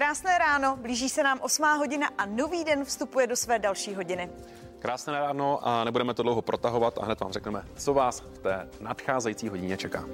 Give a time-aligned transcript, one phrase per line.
[0.00, 4.30] Krásné ráno, blíží se nám 8 hodina a nový den vstupuje do své další hodiny.
[4.80, 8.68] Krásné ráno a nebudeme to dlouho protahovat a hned vám řekneme, co vás v té
[8.80, 10.04] nadcházející hodině čeká.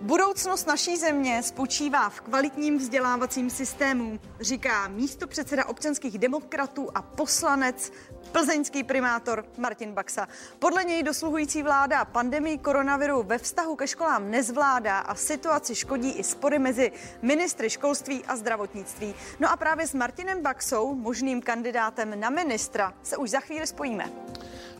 [0.00, 7.92] Budoucnost naší země spočívá v kvalitním vzdělávacím systému, říká místo předseda občanských demokratů a poslanec
[8.32, 10.28] plzeňský primátor Martin Baxa.
[10.58, 16.24] Podle něj dosluhující vláda pandemii koronaviru ve vztahu ke školám nezvládá a situaci škodí i
[16.24, 19.14] spory mezi ministry školství a zdravotnictví.
[19.40, 24.12] No a právě s Martinem Baxou, možným kandidátem na ministra, se už za chvíli spojíme.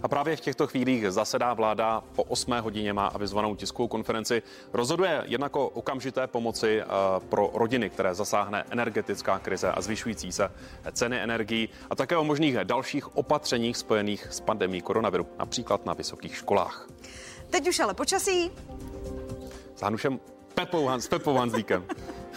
[0.02, 4.42] A právě v těchto chvílích zasedá vláda po 8 hodině má avizovanou tiskovou konferenci.
[4.72, 6.86] Rozhoduje jednak o okamžité pomoci eh,
[7.28, 10.50] pro rodiny, které zasáhne energetická krize a zvyšující se
[10.92, 16.36] ceny energií a také o možných dalších opatřeních spojených s pandemí koronaviru, například na vysokých
[16.36, 16.88] školách.
[17.50, 18.50] Teď už ale počasí.
[19.76, 20.20] S Hanušem
[20.54, 21.84] Pepou, s Pepou Hanzlíkem.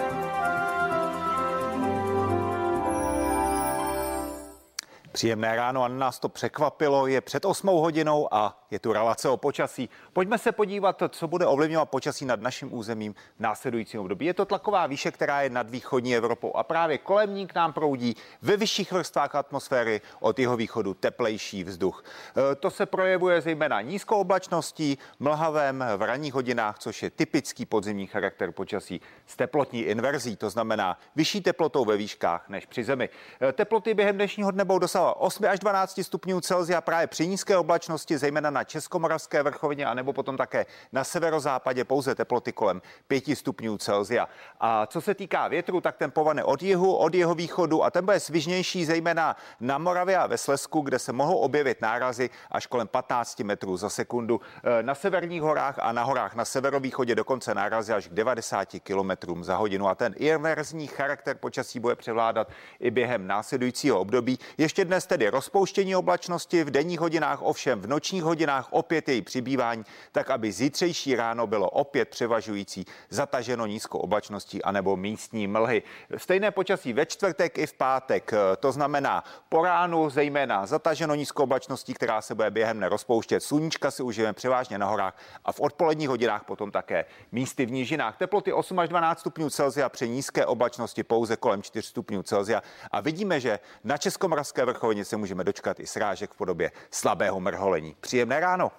[5.19, 7.07] Příjemné ráno a nás to překvapilo.
[7.07, 9.89] Je před 8 hodinou a je tu relace o počasí.
[10.13, 14.25] Pojďme se podívat, co bude ovlivňovat počasí nad naším územím v následujícím období.
[14.25, 17.73] Je to tlaková výše, která je nad východní Evropou a právě kolem ní k nám
[17.73, 22.03] proudí ve vyšších vrstvách atmosféry od jeho východu teplejší vzduch.
[22.51, 28.07] E, to se projevuje zejména nízkou oblačností, mlhavém v ranních hodinách, což je typický podzimní
[28.07, 33.09] charakter počasí s teplotní inverzí, to znamená vyšší teplotou ve výškách než při zemi.
[33.41, 37.57] E, teploty během dnešního dne budou dosahovat 8 až 12 stupňů Celsia právě při nízké
[37.57, 43.77] oblačnosti, zejména na Českomoravské vrchovině, anebo potom také na severozápadě pouze teploty kolem 5 stupňů
[43.77, 44.27] Celsia.
[44.59, 48.05] A co se týká větru, tak ten povane od jihu, od jeho východu a ten
[48.05, 52.87] bude svižnější zejména na Moravě a ve Slesku, kde se mohou objevit nárazy až kolem
[52.87, 54.41] 15 metrů za sekundu.
[54.63, 59.43] E, na severních horách a na horách na severovýchodě dokonce nárazy až k 90 km
[59.43, 59.87] za hodinu.
[59.87, 62.47] A ten inverzní charakter počasí bude převládat
[62.79, 64.39] i během následujícího období.
[64.57, 69.83] Ještě dnes tedy rozpouštění oblačnosti v denních hodinách, ovšem v nočních hodinách opět její přibývání,
[70.11, 75.83] tak aby zítřejší ráno bylo opět převažující zataženo nízkou oblačností anebo místní mlhy.
[76.17, 81.93] Stejné počasí ve čtvrtek i v pátek, to znamená po ránu zejména zataženo nízkou oblačností,
[81.93, 83.43] která se bude během nerozpouštět.
[83.43, 88.17] Sluníčka si užijeme převážně na horách a v odpoledních hodinách potom také místy v nížinách.
[88.17, 92.61] Teploty 8 až 12 stupňů Celsia při nízké oblačnosti pouze kolem 4 stupňů Celsia.
[92.91, 97.95] A vidíme, že na Českomoravské vrchovině se můžeme dočkat i srážek v podobě slabého mrholení.
[97.99, 98.71] Příjemné ráno.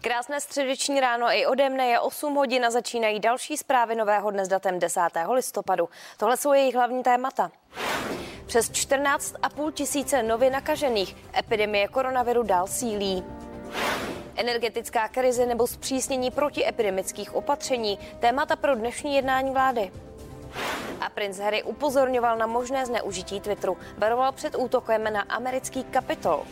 [0.00, 4.44] Krásné středeční ráno i ode mne je 8 hodin a začínají další zprávy nového dne
[4.44, 5.00] s datem 10.
[5.32, 5.88] listopadu.
[6.16, 7.50] Tohle jsou jejich hlavní témata.
[8.46, 11.16] Přes 14,5 tisíce nově nakažených.
[11.38, 13.24] Epidemie koronaviru dál sílí.
[14.36, 19.92] Energetická krize nebo zpřísnění protiepidemických opatření, témata pro dnešní jednání vlády.
[21.00, 26.46] A princ Harry upozorňoval na možné zneužití Twitteru, varoval před útokem na americký kapitol.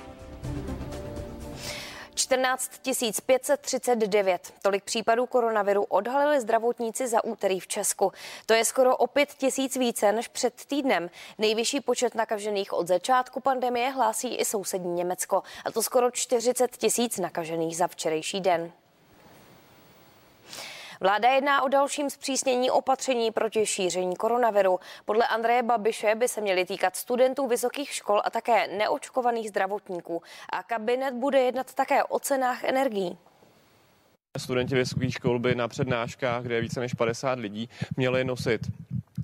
[2.15, 2.71] 14
[3.27, 4.53] 539.
[4.63, 8.13] Tolik případů koronaviru odhalili zdravotníci za úterý v Česku.
[8.47, 11.11] To je skoro o 5 tisíc více než před týdnem.
[11.39, 15.43] Nejvyšší počet nakažených od začátku pandemie hlásí i sousední Německo.
[15.65, 18.73] A to skoro 40 tisíc nakažených za včerejší den.
[21.03, 24.79] Vláda jedná o dalším zpřísnění opatření proti šíření koronaviru.
[25.05, 30.23] Podle Andreje Babiše by se měly týkat studentů vysokých škol a také neočkovaných zdravotníků.
[30.53, 33.19] A kabinet bude jednat také o cenách energií.
[34.39, 38.61] Studenti vysokých škol by na přednáškách, kde je více než 50 lidí, měli nosit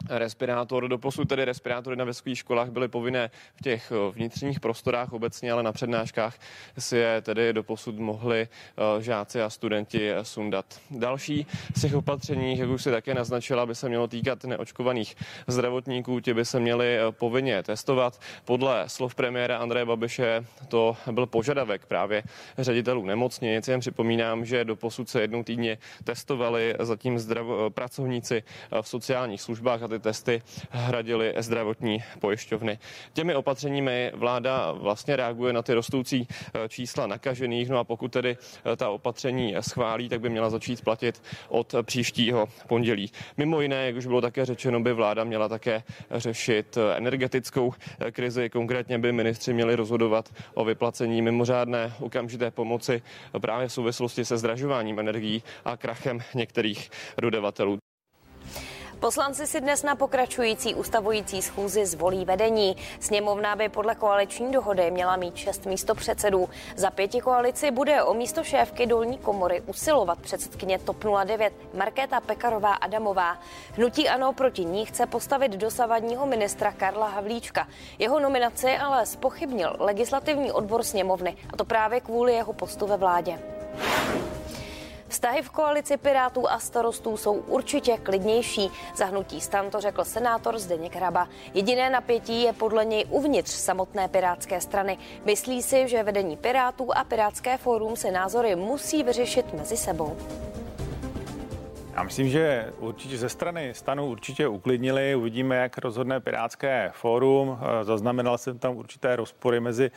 [0.08, 0.88] respirátor.
[0.88, 5.62] Doposud tedy respirátory na vysokých školách byly povinné v těch eh, vnitřních prostorách obecně, ale
[5.62, 6.38] na přednáškách
[6.78, 10.80] si je tedy doposud mohli eh, žáci a studenti sundat.
[10.90, 15.16] Další z těch opatření, jak už si také naznačila, by se mělo týkat neočkovaných
[15.46, 16.20] zdravotníků.
[16.20, 18.20] Ti by se měli eh, povinně testovat.
[18.44, 22.22] Podle slov premiéra Andreje Babiše to byl požadavek právě
[22.58, 23.68] ředitelů nemocnic.
[23.68, 28.42] Jen připomínám, že doposud se jednou týdně testovali zatím zdrav- pracovníci
[28.82, 32.78] v sociálních službách a ty testy hradily zdravotní pojišťovny.
[33.12, 38.36] Těmi opatřeními vláda vlastně reaguje na ty rostoucí eh, čísla nakažených, no a pokud tedy
[38.72, 43.10] eh, ta opatření schválí, tak by měla začít platit od příštího pondělí.
[43.36, 47.74] Mimo jiné, jak už bylo také řečeno, by vláda měla také řešit eh, energetickou
[48.10, 48.50] krizi.
[48.50, 53.02] Konkrétně by ministři měli rozhodovat o vyplacení mimořádné okamžité pomoci
[53.40, 56.90] právě v souvislosti se zdražováním energií a krachem některých
[57.20, 57.78] dodavatelů.
[59.00, 62.76] Poslanci si dnes na pokračující ustavující schůzi zvolí vedení.
[63.00, 66.48] Sněmovna by podle koaliční dohody měla mít šest místo předsedů.
[66.76, 72.74] Za pěti koalici bude o místo šéfky dolní komory usilovat předsedkyně TOP 09 Markéta Pekarová
[72.74, 73.38] Adamová.
[73.72, 77.68] Hnutí ANO proti ní chce postavit dosavadního ministra Karla Havlíčka.
[77.98, 83.38] Jeho nominaci ale spochybnil legislativní odbor sněmovny, a to právě kvůli jeho postu ve vládě.
[85.08, 88.70] Vztahy v koalici Pirátů a starostů jsou určitě klidnější.
[88.96, 91.28] Zahnutí stan to řekl senátor Zdeněk Hraba.
[91.54, 94.98] Jediné napětí je podle něj uvnitř samotné pirátské strany.
[95.24, 100.16] Myslí si, že vedení Pirátů a Pirátské fórum se názory musí vyřešit mezi sebou.
[101.94, 105.14] Já myslím, že určitě ze strany stanu určitě uklidnili.
[105.14, 107.58] Uvidíme, jak rozhodne Pirátské fórum.
[107.82, 109.90] Zaznamenal jsem tam určité rozpory mezi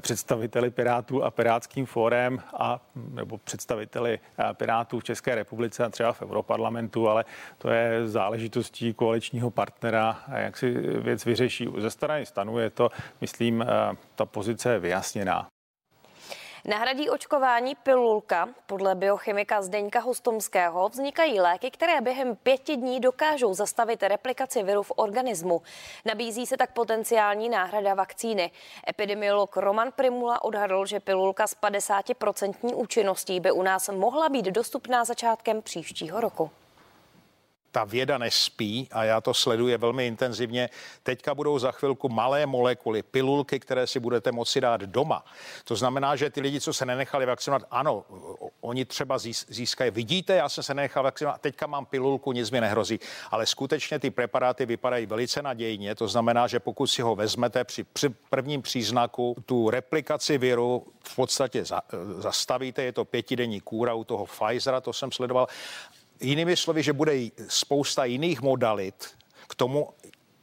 [0.00, 4.18] představiteli Pirátů a Pirátským fórem a nebo představiteli
[4.52, 7.24] Pirátů v České republice a třeba v Europarlamentu, ale
[7.58, 10.70] to je záležitostí koaličního partnera, jak si
[11.00, 11.68] věc vyřeší.
[11.78, 12.90] Ze strany stanu je to,
[13.20, 13.64] myslím,
[14.14, 15.46] ta pozice vyjasněná.
[16.68, 18.48] Nahradí očkování pilulka.
[18.66, 24.92] Podle biochemika Zdeňka Hostomského vznikají léky, které během pěti dní dokážou zastavit replikaci viru v
[24.96, 25.62] organismu.
[26.04, 28.50] Nabízí se tak potenciální náhrada vakcíny.
[28.88, 35.04] Epidemiolog Roman Primula odhadl, že pilulka s 50% účinností by u nás mohla být dostupná
[35.04, 36.50] začátkem příštího roku
[37.76, 40.70] ta věda nespí a já to sleduji velmi intenzivně.
[41.02, 45.24] Teďka budou za chvilku malé molekuly, pilulky, které si budete moci dát doma.
[45.64, 48.04] To znamená, že ty lidi, co se nenechali vakcinovat, ano,
[48.60, 49.18] oni třeba
[49.48, 49.90] získají.
[49.90, 53.00] Vidíte, já jsem se nenechal vakcinovat, teďka mám pilulku, nic mi nehrozí.
[53.30, 55.94] Ale skutečně ty preparáty vypadají velice nadějně.
[55.94, 61.16] To znamená, že pokud si ho vezmete při, při prvním příznaku, tu replikaci viru v
[61.16, 61.82] podstatě za,
[62.18, 62.82] zastavíte.
[62.82, 65.48] Je to pětidenní kůra u toho Pfizera, to jsem sledoval.
[66.20, 67.12] Jinými slovy, že bude
[67.48, 69.14] spousta jiných modalit
[69.48, 69.88] k tomu,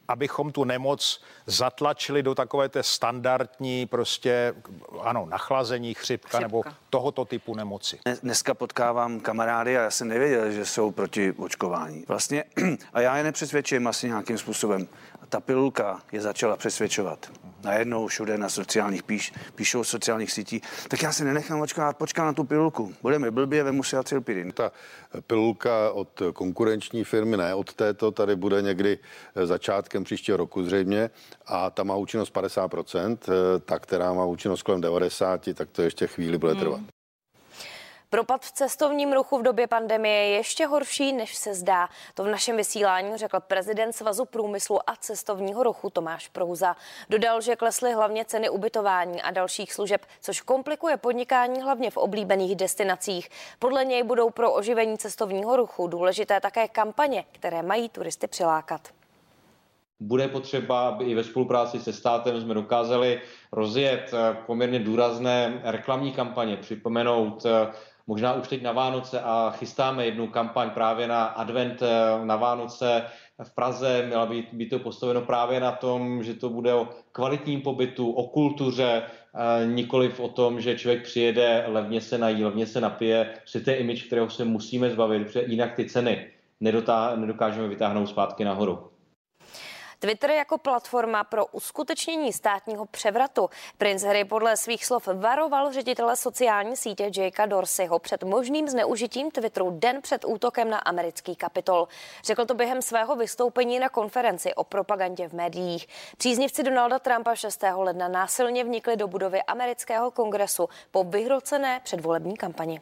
[0.08, 4.54] abychom tu nemoc zatlačili do takové té standardní prostě,
[5.02, 6.40] ano, nachlazení, chřipka, chřipka.
[6.40, 8.00] nebo tohoto typu nemoci.
[8.24, 12.06] Dneska potkávám kamarády a já jsem nevěděl, že jsou proti očkování.
[12.08, 12.44] Vlastně,
[12.94, 14.88] a já je nepřesvědčím asi nějakým způsobem.
[15.34, 17.32] Ta pilulka je začala přesvědčovat
[17.64, 22.34] najednou všude na sociálních píš, píšou sociálních sítí, tak já si nenechám očkovat, počkám na
[22.34, 22.94] tu pilulku.
[23.02, 24.52] Budeme blbě, vemu si acylpirin.
[24.52, 24.72] Ta
[25.28, 29.00] pilulka od konkurenční firmy, ne od této, tady bude někdy
[29.44, 31.10] začátkem příštího roku zřejmě
[31.46, 33.18] a ta má účinnost 50%,
[33.66, 36.80] ta, která má účinnost kolem 90, tak to ještě chvíli bude trvat.
[36.80, 36.88] Hmm.
[38.14, 41.90] Propad v cestovním ruchu v době pandemie je ještě horší, než se zdá.
[42.14, 46.76] To v našem vysílání řekl prezident Svazu průmyslu a cestovního ruchu Tomáš Prouza.
[47.10, 52.56] Dodal, že klesly hlavně ceny ubytování a dalších služeb, což komplikuje podnikání hlavně v oblíbených
[52.56, 53.30] destinacích.
[53.60, 58.82] Podle něj budou pro oživení cestovního ruchu důležité také kampaně, které mají turisty přilákat
[60.00, 63.22] bude potřeba, aby i ve spolupráci se státem jsme dokázali
[63.52, 67.74] rozjet eh, poměrně důrazné reklamní kampaně, připomenout eh,
[68.08, 73.04] možná už teď na Vánoce a chystáme jednu kampaň právě na advent eh, na Vánoce
[73.44, 74.04] v Praze.
[74.08, 78.24] Měla být, být to postaveno právě na tom, že to bude o kvalitním pobytu, o
[78.24, 83.34] kultuře, eh, nikoliv o tom, že člověk přijede, levně se nají, levně se napije.
[83.64, 86.28] To je image, kterého se musíme zbavit, protože jinak ty ceny
[87.16, 88.93] nedokážeme vytáhnout zpátky nahoru.
[90.04, 93.50] Twitter jako platforma pro uskutečnění státního převratu.
[93.78, 99.72] Prince Harry podle svých slov varoval ředitele sociální sítě Jakea Dorseyho před možným zneužitím Twitteru
[99.80, 101.88] den před útokem na americký kapitol.
[102.24, 105.88] Řekl to během svého vystoupení na konferenci o propagandě v médiích.
[106.18, 107.64] Příznivci Donalda Trumpa 6.
[107.76, 112.82] ledna násilně vnikli do budovy amerického kongresu po vyhrocené předvolební kampani.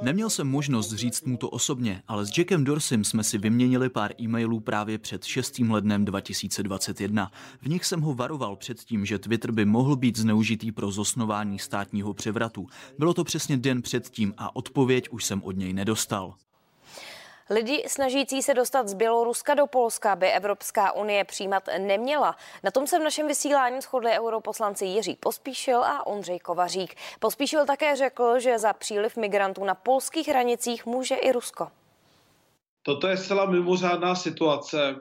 [0.00, 4.12] Neměl jsem možnost říct mu to osobně, ale s Jackem Dorsim jsme si vyměnili pár
[4.20, 5.58] e-mailů právě před 6.
[5.58, 7.32] lednem 2021.
[7.62, 11.58] V nich jsem ho varoval před tím, že Twitter by mohl být zneužitý pro zosnování
[11.58, 12.66] státního převratu.
[12.98, 16.34] Bylo to přesně den předtím a odpověď už jsem od něj nedostal.
[17.50, 22.36] Lidi snažící se dostat z Běloruska do Polska by Evropská unie přijímat neměla.
[22.62, 26.94] Na tom se v našem vysílání shodli europoslanci Jiří Pospíšil a Ondřej Kovařík.
[27.18, 31.68] Pospíšil také řekl, že za příliv migrantů na polských hranicích může i Rusko.
[32.82, 34.96] Toto je zcela mimořádná situace.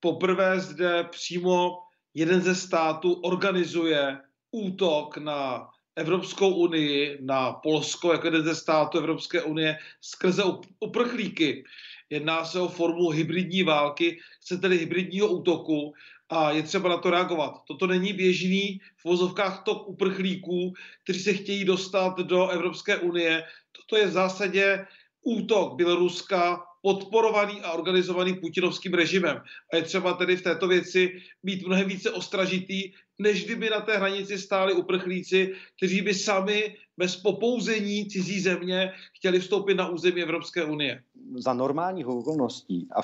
[0.00, 1.78] Poprvé zde přímo
[2.14, 4.18] jeden ze států organizuje
[4.50, 10.42] útok na Evropskou unii, na Polsko jako jeden ze států Evropské unie skrze
[10.80, 11.64] uprchlíky.
[12.10, 15.94] Jedná se o formu hybridní války, chce tedy hybridního útoku
[16.28, 17.54] a je třeba na to reagovat.
[17.68, 20.72] Toto není běžný v vozovkách tok uprchlíků,
[21.04, 23.44] kteří se chtějí dostat do Evropské unie.
[23.72, 24.86] Toto je v zásadě
[25.22, 29.42] útok Běloruska podporovaný a organizovaný putinovským režimem.
[29.72, 33.96] A je třeba tedy v této věci být mnohem více ostražitý, než kdyby na té
[33.96, 40.64] hranici stáli uprchlíci, kteří by sami bez popouzení cizí země chtěli vstoupit na území Evropské
[40.64, 41.02] unie.
[41.36, 43.00] Za normálních okolností, a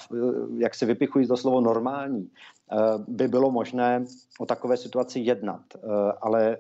[0.59, 2.77] jak se vypichují to slovo normální, eh,
[3.09, 4.05] by bylo možné
[4.39, 5.63] o takové situaci jednat.
[5.75, 5.79] Eh,
[6.21, 6.59] ale eh,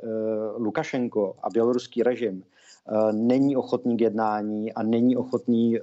[0.56, 2.44] Lukašenko a běloruský režim
[3.12, 5.78] není ochotný k jednání a není ochotný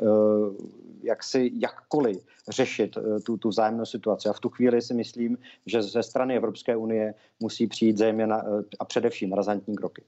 [1.05, 4.29] jak si jakkoliv řešit tu, tu vzájemnou situaci.
[4.29, 8.43] A v tu chvíli si myslím, že ze strany Evropské unie musí přijít zejména
[8.79, 10.03] a především razantní kroky.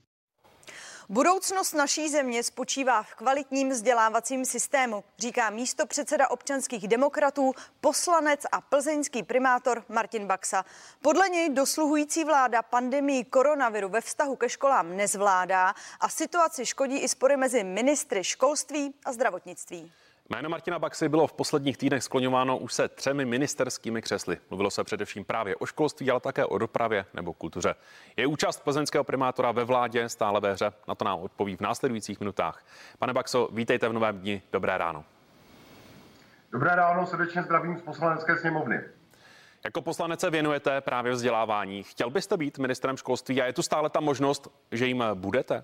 [1.09, 7.51] Budoucnost naší země spočívá v kvalitním vzdělávacím systému, říká místo předseda občanských demokratů,
[7.81, 10.65] poslanec a plzeňský primátor Martin Baxa.
[11.01, 17.09] Podle něj dosluhující vláda pandemii koronaviru ve vztahu ke školám nezvládá a situaci škodí i
[17.09, 19.91] spory mezi ministry školství a zdravotnictví.
[20.29, 24.37] Jméno Martina Baxy bylo v posledních týdnech skloňováno už se třemi ministerskými křesly.
[24.49, 27.75] Mluvilo se především právě o školství, ale také o dopravě nebo kultuře.
[28.17, 30.73] Je účast plzeňského primátora ve vládě stále ve hře?
[30.87, 32.65] Na to nám odpoví v následujících minutách.
[32.99, 34.41] Pane Baxo, vítejte v novém dni.
[34.51, 35.05] Dobré ráno.
[36.51, 38.81] Dobré ráno, srdečně zdravím z poslanecké sněmovny.
[39.63, 41.83] Jako poslanec se věnujete právě vzdělávání.
[41.83, 45.63] Chtěl byste být ministrem školství a je tu stále ta možnost, že jim budete?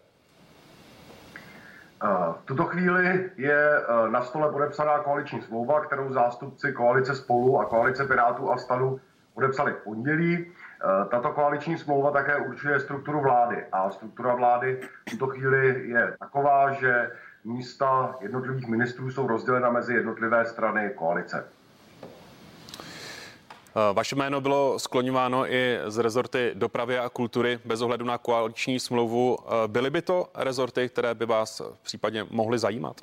[2.04, 7.66] V tuto chvíli je eh, na stole podepsaná koaliční smlouva, kterou zástupci koalice Spolu a
[7.66, 9.00] koalice Pirátů a Stanu
[9.34, 10.46] podepsali v pondělí.
[10.46, 16.16] Eh, tato koaliční smlouva také určuje strukturu vlády a struktura vlády v tuto chvíli je
[16.20, 17.12] taková, že
[17.44, 21.46] místa jednotlivých ministrů jsou rozdělena mezi jednotlivé strany koalice.
[23.76, 28.80] Eh, vaše jméno bylo skloňováno i z rezorty dopravy a kultury bez ohledu na koaliční
[28.80, 29.38] smlouvu.
[29.42, 33.02] Eh, byly by to rezorty, které by vás případně mohly zajímat?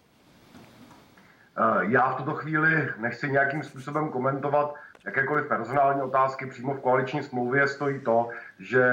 [1.59, 4.75] Eh, já v tuto chvíli nechci nějakým způsobem komentovat
[5.05, 6.47] jakékoliv personální otázky.
[6.47, 8.85] Přímo v koaliční smlouvě stojí to, že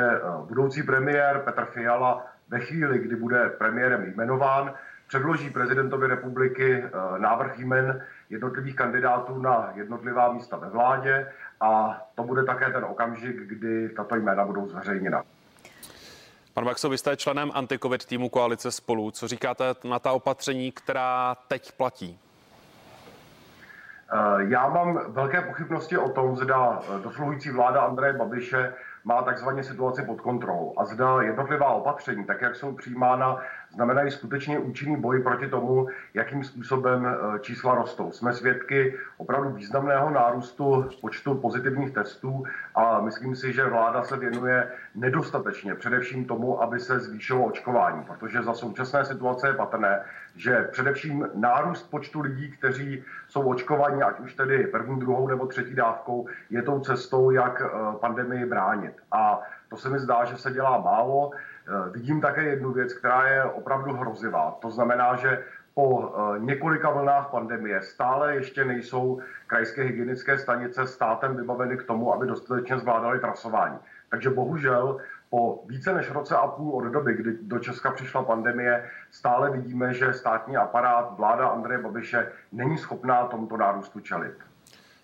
[0.47, 4.73] budoucí premiér Petr Fiala ve chvíli, kdy bude premiérem jmenován,
[5.07, 6.83] předloží prezidentovi republiky
[7.17, 13.35] návrh jmen jednotlivých kandidátů na jednotlivá místa ve vládě a to bude také ten okamžik,
[13.35, 15.23] kdy tato jména budou zveřejněna.
[16.53, 19.11] Pan Baxo, vy jste členem antikovid týmu koalice spolu.
[19.11, 22.19] Co říkáte na ta opatření, která teď platí?
[24.13, 28.73] Eh, já mám velké pochybnosti o tom, zda dosluhující vláda Andreje Babiše
[29.03, 33.37] má takzvaně situaci pod kontrolou a zda jednotlivá opatření, tak jak jsou přijímána,
[33.73, 38.11] znamenají skutečně účinný boj proti tomu, jakým způsobem e, čísla rostou.
[38.11, 42.43] Jsme svědky opravdu významného nárůstu počtu pozitivních testů
[42.75, 48.43] a myslím si, že vláda se věnuje nedostatečně především tomu, aby se zvýšilo očkování, protože
[48.43, 50.03] za současné situace je patrné,
[50.35, 55.75] že především nárůst počtu lidí, kteří jsou očkovaní, ať už tedy první, druhou nebo třetí
[55.75, 57.65] dávkou, je tou cestou, jak e,
[57.99, 58.93] pandemii bránit.
[59.11, 61.31] A to se mi zdá, že se dělá málo.
[61.67, 64.57] Eh, vidím také jednu věc, která je opravdu hrozivá.
[64.61, 65.43] To znamená, že
[65.73, 72.13] po eh, několika vlnách pandemie stále ještě nejsou krajské hygienické stanice státem vybaveny k tomu,
[72.13, 73.77] aby dostatečně zvládali trasování.
[74.09, 74.97] Takže bohužel
[75.29, 79.93] po více než roce a půl od doby, kdy do Česka přišla pandemie, stále vidíme,
[79.93, 84.35] že státní aparát, vláda Andreje Babiše není schopná tomuto nárůstu čelit.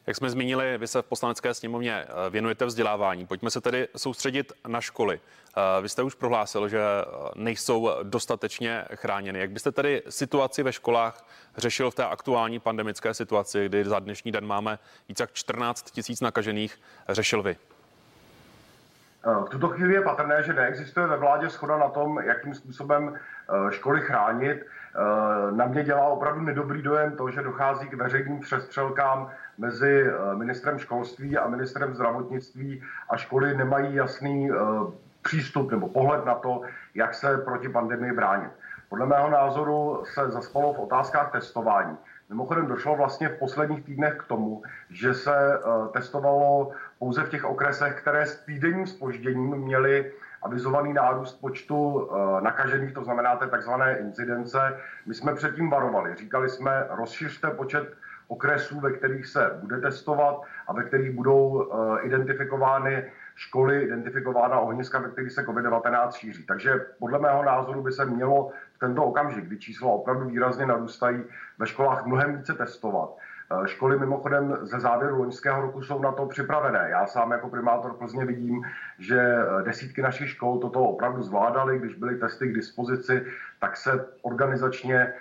[0.08, 3.26] Jak jsme zmínili, vy se v poslanecké sněmovně eh, věnujete vzdělávání.
[3.26, 5.20] Pojďme se tedy soustředit na školy.
[5.58, 7.06] Eh, vy jste už prohlásil, že eh,
[7.36, 9.40] nejsou dostatečně chráněny.
[9.40, 11.26] Jak byste tedy situaci ve školách
[11.58, 14.80] řešil v té aktuální pandemické situaci, kdy za dnešní den máme
[15.10, 16.80] více jak 14 tisíc nakažených,
[17.10, 17.56] řešil vy?
[19.46, 23.20] V tuto chvíli je patrné, že neexistuje ve vládě schoda na tom, jakým způsobem
[23.70, 24.66] školy chránit.
[25.52, 30.80] Na mě dělá opravdu nedobrý dojem to, že dochází k veřejným přestřelkám mezi eh, ministrem
[30.80, 34.56] školství a ministrem zdravotnictví a školy nemají jasný eh,
[35.22, 36.62] přístup nebo pohled na to,
[36.96, 38.52] jak se proti pandemii bránit.
[38.90, 41.98] Podle mého názoru se zaspalo v otázkách testování.
[42.30, 45.60] Mimochodem došlo vlastně v posledních týdnech k tomu, že se eh,
[45.94, 53.04] testovalo pouze v těch okresech, které s týdenním spožděním měly avizovaný nárůst počtu nakažených, to
[53.04, 54.80] znamená té takzvané incidence.
[55.06, 56.16] My jsme předtím varovali.
[56.16, 57.94] Říkali jsme, rozšiřte počet
[58.28, 65.00] okresů, ve kterých se bude testovat a ve kterých budou eh, identifikovány školy, identifikována ohniska,
[65.00, 66.46] ve kterých se COVID-19 šíří.
[66.46, 71.24] Takže podle mého názoru by se mělo v tento okamžik, kdy čísla opravdu výrazně narůstají,
[71.58, 73.18] ve školách mnohem více testovat
[73.66, 76.88] školy mimochodem ze závěru loňského roku jsou na to připravené.
[76.90, 78.64] Já sám jako primátor Plzně vidím,
[79.00, 83.26] že eh, desítky našich škol toto opravdu zvládaly, když byly testy k dispozici,
[83.60, 85.14] tak se organizačně eh,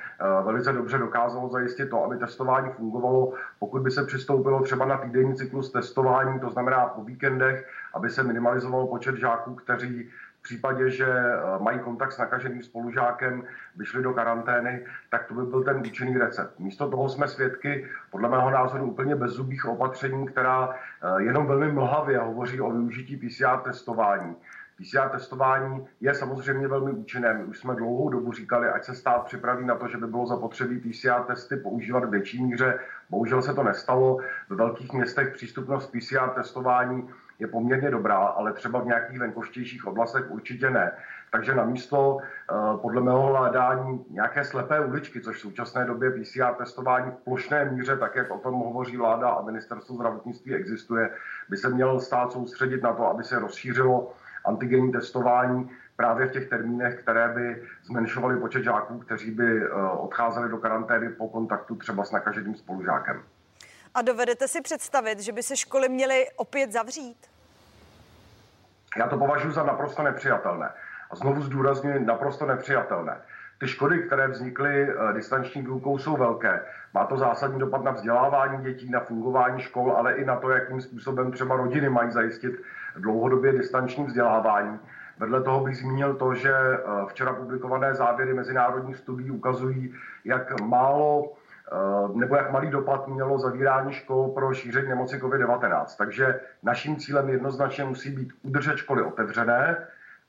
[0.45, 3.33] velice dobře dokázalo zajistit to, aby testování fungovalo.
[3.59, 8.23] Pokud by se přistoupilo třeba na týdenní cyklus testování, to znamená po víkendech, aby se
[8.23, 10.11] minimalizoval počet žáků, kteří
[10.43, 13.45] v případě, že eh, mají kontakt s nakaženým spolužákem,
[13.77, 16.59] vyšli do karantény, tak to by byl ten účinný recept.
[16.59, 22.19] Místo toho jsme svědky, podle mého názoru, úplně bezzubých opatření, která eh, jenom velmi mlhavě
[22.19, 24.37] hovoří o využití PCR testování.
[24.77, 27.35] PCR testování je samozřejmě velmi účinné.
[27.35, 30.27] My už jsme dlouhou dobu říkali, ať se stát připraví na to, že by bylo
[30.27, 32.79] zapotřebí PCR testy používat v větší míře.
[33.11, 34.19] Bohužel se to nestalo.
[34.51, 37.09] Ve velkých městech přístupnost PCR testování
[37.43, 40.93] je poměrně dobrá, ale třeba v nějakých venkovštějších oblastech určitě ne.
[41.31, 46.55] Takže na místo eh, podle mého hledání nějaké slepé uličky, což v současné době PCR
[46.59, 51.11] testování v plošné míře, tak jak o tom hovoří vláda a ministerstvo zdravotnictví existuje,
[51.49, 54.13] by se měl stát soustředit na to, aby se rozšířilo
[54.45, 59.69] antigenní testování právě v těch termínech, které by zmenšovaly počet žáků, kteří by eh,
[59.99, 63.23] odcházeli do karantény po kontaktu třeba s nakaženým spolužákem.
[63.95, 67.32] A dovedete si představit, že by se školy měly opět zavřít?
[68.97, 70.71] Já to považuji za naprosto nepřijatelné.
[71.11, 73.17] A znovu zdůrazňuji, naprosto nepřijatelné.
[73.59, 76.61] Ty škody, které vznikly eh, distanční výukou, jsou velké.
[76.95, 80.81] Má to zásadní dopad na vzdělávání dětí, na fungování škol, ale i na to, jakým
[80.81, 82.63] způsobem třeba rodiny mají zajistit
[82.97, 84.79] dlouhodobě distanční vzdělávání.
[85.19, 89.95] Vedle toho bych zmínil to, že eh, včera publikované závěry mezinárodních studií ukazují,
[90.25, 91.33] jak málo
[92.15, 95.85] nebo jak malý dopad mělo zavírání škol pro šíření nemoci COVID-19.
[95.99, 99.77] Takže naším cílem jednoznačně musí být udržet školy otevřené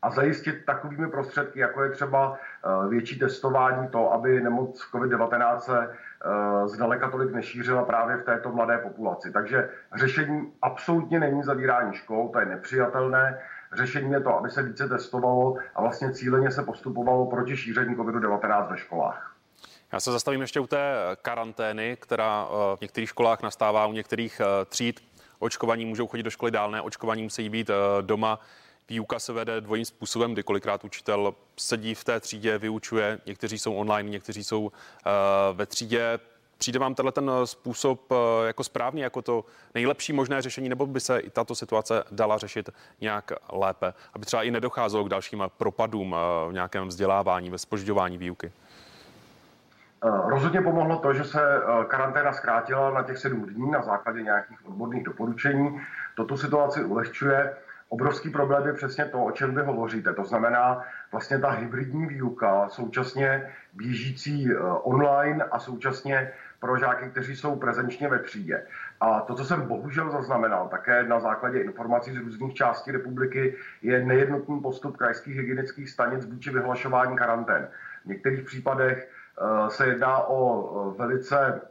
[0.04, 5.90] a zajistit takovými prostředky, jako je třeba eh, větší testování, to, aby nemoc COVID-19 se
[5.90, 9.32] eh, zdaleka tolik nešířila právě v této mladé populaci.
[9.32, 13.40] Takže řešení absolutně není zavírání škol, to je nepřijatelné.
[13.74, 18.70] Řešení je to, aby se více testovalo a vlastně cíleně se postupovalo proti šíření COVID-19
[18.70, 19.33] ve školách.
[19.94, 24.42] Já se zastavím ještě u té karantény, která eh, v některých školách nastává, u některých
[24.42, 25.04] eh, tříd.
[25.40, 28.40] Očkovaní můžou chodit do školy dál, ne, očkovaní musí být eh, doma.
[28.90, 33.74] Výuka se vede dvojím způsobem, kdy kolikrát učitel sedí v té třídě, vyučuje, někteří jsou
[33.74, 34.72] online, někteří jsou
[35.54, 36.20] ve třídě.
[36.58, 38.14] Přijde vám tenhle ten způsob
[38.46, 42.70] jako správný, jako to nejlepší možné řešení, nebo by se i tato situace dala řešit
[43.02, 46.16] nějak lépe, aby třeba i nedocházelo k dalším propadům
[46.50, 48.52] v nějakém vzdělávání, ve spožďování výuky?
[50.06, 54.22] Eh, rozhodně pomohlo to, že se eh, karanténa zkrátila na těch sedm dní na základě
[54.24, 55.82] nějakých odborných doporučení.
[56.16, 57.54] Toto situaci ulehčuje.
[57.90, 60.14] Obrovský problém je přesně to, o čem vy hovoříte.
[60.14, 67.36] To znamená vlastně ta hybridní výuka, současně běžící eh, online a současně pro žáky, kteří
[67.36, 68.66] jsou prezenčně ve třídě.
[69.00, 74.06] A to, co jsem bohužel zaznamenal, také na základě informací z různých částí republiky, je
[74.06, 77.68] nejednotný postup krajských hygienických stanic vůči vyhlašování karantén.
[78.04, 79.10] V některých případech
[79.68, 81.62] se jedná o velice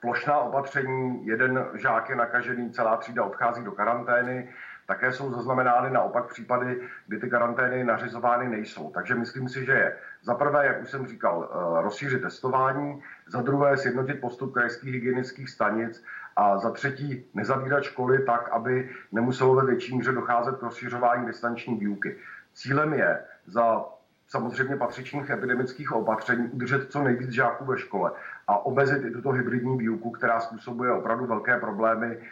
[0.00, 1.26] plošná opatření.
[1.26, 4.48] Jeden žák je nakažený, celá třída odchází do karantény.
[4.86, 8.90] Také jsou zaznamenány naopak případy, kdy ty karantény nařizovány nejsou.
[8.90, 13.42] Takže myslím si, že je za prvé, jak už jsem říkal, eh, rozšířit testování, za
[13.42, 16.04] druhé sjednotit postup krajských hygienických stanic
[16.36, 21.78] a za třetí nezavírat školy tak, aby nemuselo ve větší míře docházet k rozšiřování distanční
[21.78, 22.16] výuky.
[22.52, 23.84] Cílem je za
[24.34, 28.12] samozřejmě patřičných epidemických opatření udržet co nejvíc žáků ve škole
[28.46, 32.22] a omezit i tuto hybridní výuku, která způsobuje opravdu velké problémy eh,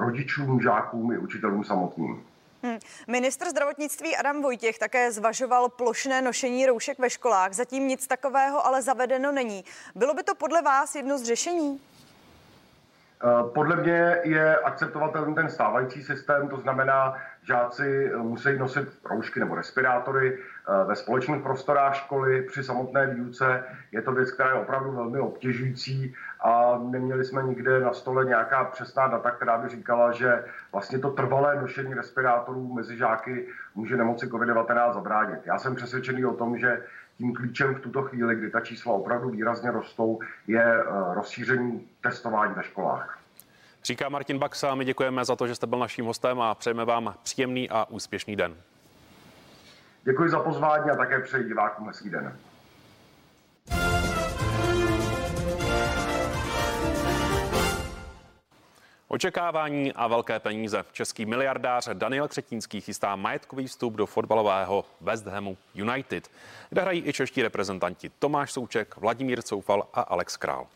[0.00, 2.24] rodičům, žákům i učitelům samotným.
[2.62, 2.78] Hmm.
[3.08, 7.52] Ministr zdravotnictví Adam Vojtěch také zvažoval plošné nošení roušek ve školách.
[7.52, 9.64] Zatím nic takového ale zavedeno není.
[9.94, 11.80] Bylo by to podle vás jedno z řešení?
[13.24, 19.40] Eh, podle mě je akceptovatelný ten stávající systém, to znamená, žáci eh, musí nosit roušky
[19.40, 23.64] nebo respirátory eh, ve společných prostorách školy při samotné výuce.
[23.92, 28.64] Je to věc, která je opravdu velmi obtěžující a neměli jsme nikde na stole nějaká
[28.64, 34.26] přesná data, která by říkala, že vlastně to trvalé nošení respirátorů mezi žáky může nemoci
[34.26, 35.40] COVID-19 zabránit.
[35.44, 36.82] Já jsem přesvědčený o tom, že
[37.22, 42.54] tím klíčem v tuto chvíli, kdy ta čísla opravdu výrazně rostou, je eh, rozšíření testování
[42.54, 43.18] ve školách.
[43.84, 47.14] Říká Martin Baxa, my děkujeme za to, že jste byl naším hostem a přejeme vám
[47.22, 48.54] příjemný a úspěšný den.
[50.04, 52.36] Děkuji za pozvání a také přeji divákům hezký den.
[59.12, 60.84] Očekávání a velké peníze.
[60.92, 66.30] Český miliardář Daniel Křetínský chystá majetkový vstup do fotbalového West Hamu United,
[66.70, 70.66] kde hrají i čeští reprezentanti Tomáš Souček, Vladimír Coufal a Alex Král.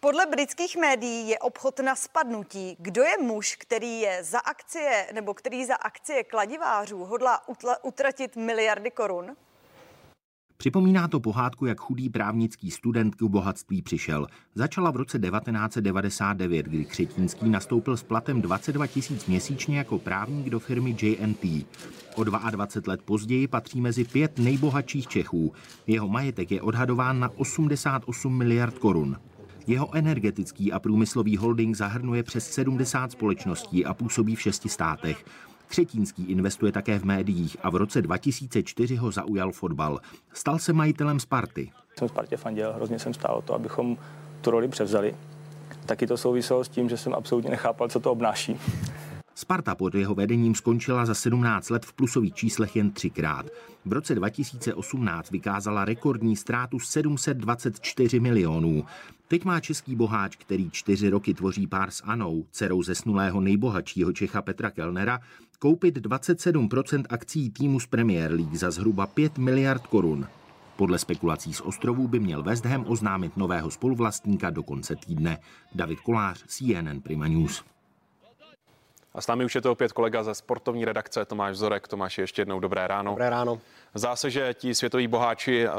[0.00, 2.76] Podle britských médií je obchod na spadnutí.
[2.78, 7.40] Kdo je muž, který je za akcie nebo který za akcie kladivářů hodlá
[7.82, 9.36] utratit miliardy korun?
[10.56, 14.26] Připomíná to pohádku, jak chudý právnický student k bohatství přišel.
[14.54, 20.60] Začala v roce 1999, kdy Křetínský nastoupil s platem 22 tisíc měsíčně jako právník do
[20.60, 21.66] firmy JNT.
[22.14, 25.52] O 22 let později patří mezi pět nejbohatších Čechů.
[25.86, 29.16] Jeho majetek je odhadován na 88 miliard korun.
[29.66, 35.24] Jeho energetický a průmyslový holding zahrnuje přes 70 společností a působí v šesti státech.
[35.66, 40.00] Třetínský investuje také v médiích a v roce 2004 ho zaujal fotbal.
[40.32, 41.70] Stal se majitelem Sparty.
[41.98, 43.96] Jsem Spartě fandil, hrozně jsem stál o to, abychom
[44.40, 45.14] tu roli převzali.
[45.86, 48.56] Taky to souviselo s tím, že jsem absolutně nechápal, co to obnáší.
[49.34, 53.46] Sparta pod jeho vedením skončila za 17 let v plusových číslech jen třikrát.
[53.84, 58.84] V roce 2018 vykázala rekordní ztrátu 724 milionů.
[59.28, 64.42] Teď má český boháč, který čtyři roky tvoří pár s Anou, dcerou zesnulého nejbohatšího Čecha
[64.42, 65.20] Petra Kellnera,
[65.58, 70.26] koupit 27% akcí týmu z Premier League za zhruba 5 miliard korun.
[70.76, 75.38] Podle spekulací z ostrovů by měl West Ham oznámit nového spoluvlastníka do konce týdne.
[75.74, 77.64] David Kolář, CNN Prima News.
[79.14, 81.88] A s námi už je to opět kolega ze sportovní redakce Tomáš Zorek.
[81.88, 83.10] Tomáš, ještě jednou dobré ráno.
[83.10, 83.60] Dobré ráno.
[83.94, 85.70] Zdá se, že ti světoví boháči, eh,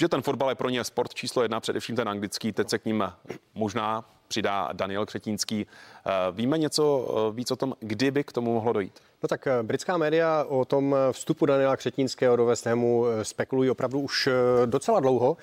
[0.00, 2.84] že ten fotbal je pro ně sport číslo jedna, především ten anglický, teď se k
[2.84, 3.12] ním
[3.54, 5.66] možná přidá Daniel Křetínský.
[5.66, 9.00] Eh, víme něco eh, víc o tom, kdyby k tomu mohlo dojít?
[9.22, 14.00] No tak eh, britská média o tom vstupu Daniela Křetínského do West Hamu spekulují opravdu
[14.00, 14.28] už
[14.66, 15.36] docela dlouho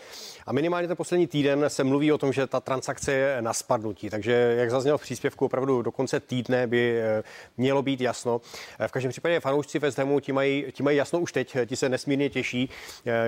[0.45, 4.09] a minimálně ten poslední týden se mluví o tom, že ta transakce je na spadnutí.
[4.09, 7.01] Takže, jak zaznělo v příspěvku, opravdu do konce týdne by
[7.57, 8.41] mělo být jasno.
[8.87, 11.89] V každém případě fanoušci West Hamu ti mají, ti mají jasno už teď, ti se
[11.89, 12.69] nesmírně těší.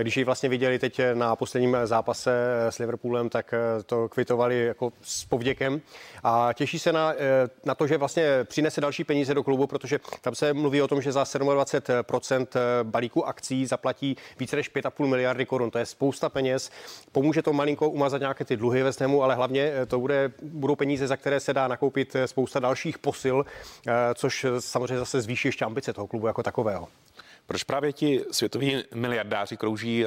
[0.02, 2.32] Když ji vlastně viděli teď na posledním zápase
[2.70, 3.54] s Liverpoolem, tak
[3.86, 5.82] to kvitovali jako s povděkem
[6.24, 7.14] a těší se na,
[7.66, 11.02] na to, že vlastně přinese další peníze do klubu, protože tam se mluví o tom,
[11.02, 12.48] že za 27%
[12.84, 15.72] balíku akcí zaplatí více než 5,5 miliardy korun.
[15.72, 16.72] To je spousta peněz.
[17.12, 21.08] Pomůže to malinko umazat nějaké ty dluhy ve Snemu, ale hlavně to bude, budou peníze,
[21.08, 23.46] za které se dá nakoupit spousta dalších posil,
[24.16, 26.88] což samozřejmě zase zvýší ještě ambice toho klubu jako takového.
[27.46, 30.06] Proč právě ti světoví miliardáři krouží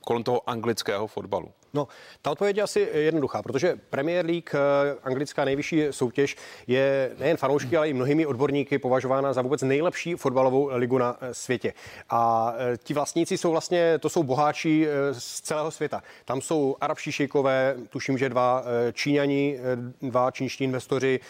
[0.00, 1.48] kolem toho anglického fotbalu?
[1.74, 1.88] No,
[2.22, 4.58] ta odpověď je asi jednoduchá, protože Premier League, eh,
[5.02, 10.70] anglická nejvyšší soutěž, je nejen fanoušky, ale i mnohými odborníky považována za vůbec nejlepší fotbalovou
[10.72, 11.74] ligu na eh, světě.
[12.10, 16.02] A eh, ti vlastníci jsou vlastně, to jsou boháči z celého světa.
[16.24, 19.58] Tam jsou arabští šejkové, tuším, že dva Číňani,
[20.02, 21.20] dva čínští investoři,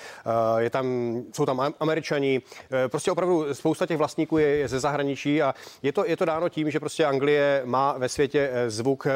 [0.59, 0.87] je tam,
[1.33, 2.43] jsou tam američani.
[2.89, 6.49] Prostě opravdu spousta těch vlastníků je, je ze zahraničí a je to, je to dáno
[6.49, 9.07] tím, že prostě Anglie má ve světě zvuk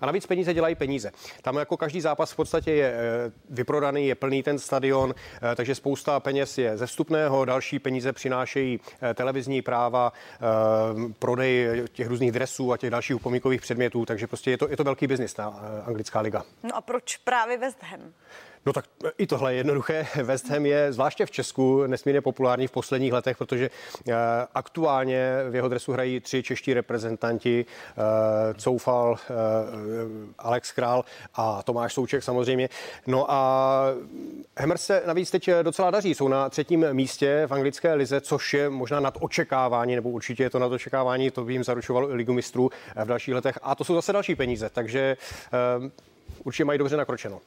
[0.00, 1.12] a navíc peníze dělají peníze.
[1.42, 5.14] Tam jako každý zápas v podstatě je eh, vyprodaný, je plný ten stadion,
[5.52, 10.12] eh, takže spousta peněz je ze vstupného, další peníze přinášejí eh, televizní práva,
[11.18, 14.84] prodej těch různých dresů a těch dalších upomínkových předmětů, takže prostě je to, je to
[14.84, 15.46] velký biznis ta
[15.86, 16.42] anglická liga.
[16.62, 18.12] No a proč právě West Ham?
[18.66, 18.84] No tak
[19.18, 20.06] i tohle je jednoduché.
[20.22, 23.70] West Ham je zvláště v Česku nesmírně populární v posledních letech, protože
[24.06, 24.14] uh,
[24.54, 28.04] aktuálně v jeho dresu hrají tři čeští reprezentanti, uh,
[28.56, 29.36] Coufal, uh,
[30.38, 32.68] Alex Král a Tomáš Souček samozřejmě.
[33.06, 33.84] No a
[34.58, 36.14] Hammer se navíc teď docela daří.
[36.14, 40.50] Jsou na třetím místě v anglické lize, což je možná nad očekávání, nebo určitě je
[40.50, 42.70] to nad očekávání, to by jim zaručovalo i ligu mistrů
[43.04, 43.58] v dalších letech.
[43.62, 45.16] A to jsou zase další peníze, takže
[46.44, 47.40] určitě mají dobře nakročeno.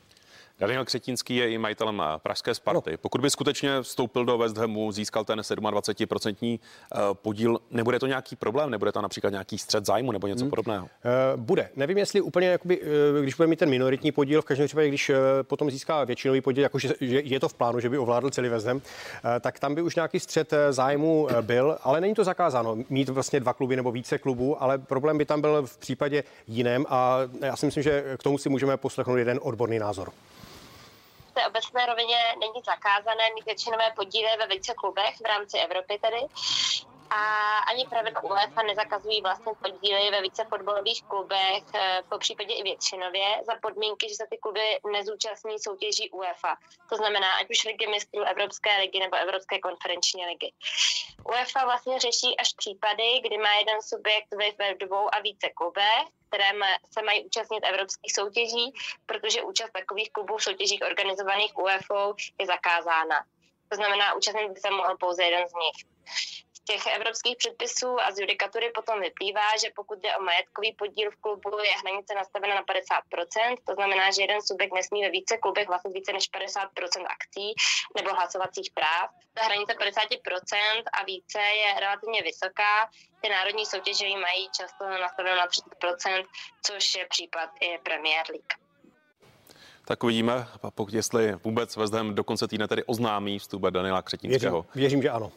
[0.60, 2.92] Daniel Křetínský je i majitelem eh, Pražské Sparty.
[2.92, 2.98] No.
[2.98, 8.36] Pokud by skutečně vstoupil do West Hamu, získal ten 27% eh, podíl, nebude to nějaký
[8.36, 8.70] problém?
[8.70, 10.50] Nebude to například nějaký střed zájmu nebo něco hmm.
[10.50, 10.86] podobného?
[10.86, 11.70] Uh, bude.
[11.76, 12.82] Nevím, jestli úplně, jakoby,
[13.22, 16.94] když bude mít ten minoritní podíl, v každém případě, když potom získá většinový podíl, jakože
[17.02, 18.82] že je to v plánu, že by ovládl celý West Ham,
[19.42, 23.54] tak tam by už nějaký střed zájmu byl, ale není to zakázáno mít vlastně dva
[23.54, 27.66] kluby nebo více klubů, ale problém by tam byl v případě jiném a já si
[27.66, 30.12] myslím, že k tomu si můžeme poslechnout jeden odborný názor
[31.38, 36.22] té obecné rovině není zakázané mít většinové podíly ve více klubech v rámci Evropy tedy.
[37.10, 37.22] A
[37.68, 43.28] ani pravidla UEFA nezakazují vlastně podíly ve více fotbalových klubech, eh, po případě i většinově,
[43.46, 46.58] za podmínky, že se ty kluby nezúčastní soutěží UEFA.
[46.90, 50.54] To znamená, ať už ligy mistrů Evropské ligy nebo Evropské konferenční ligy.
[51.24, 56.50] UEFA vlastně řeší až případy, kdy má jeden subjekt ve dvou a více klubech, které
[56.94, 58.74] se mají účastnit evropských soutěží,
[59.06, 63.26] protože účast takových klubů v soutěžích organizovaných UEFA je zakázána.
[63.70, 65.98] To znamená, účastnit by se mohl pouze jeden z nich
[66.70, 71.22] těch evropských předpisů a z judikatury potom vyplývá, že pokud jde o majetkový podíl v
[71.24, 75.68] klubu, je hranice nastavena na 50%, to znamená, že jeden subjekt nesmí ve více klubech
[75.68, 77.48] vlastnit více než 50% akcí
[77.98, 79.08] nebo hlasovacích práv.
[79.34, 82.74] Ta hranice 50% a více je relativně vysoká.
[83.22, 86.26] Ty národní soutěže mají často nastaveno na 30%,
[86.66, 88.54] což je případ i Premier League.
[89.86, 94.62] Tak uvidíme, pokud jestli vůbec West do konce týdne tedy oznámí vstup Daniela Křetínského.
[94.62, 95.32] Věřím, věřím, že ano.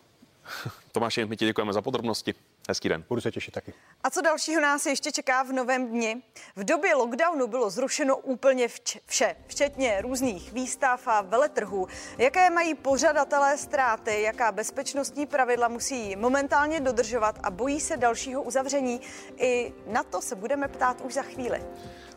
[0.92, 2.34] Tomáši, my ti děkujeme za podrobnosti.
[2.68, 3.04] Hezký den.
[3.08, 3.74] Budu se těšit taky.
[4.04, 6.22] A co dalšího nás ještě čeká v novém dni?
[6.56, 8.68] V době lockdownu bylo zrušeno úplně
[9.06, 11.86] vše, včetně různých výstav a veletrhů.
[12.18, 19.00] Jaké mají pořadatelé ztráty, jaká bezpečnostní pravidla musí momentálně dodržovat a bojí se dalšího uzavření?
[19.36, 21.62] I na to se budeme ptát už za chvíli.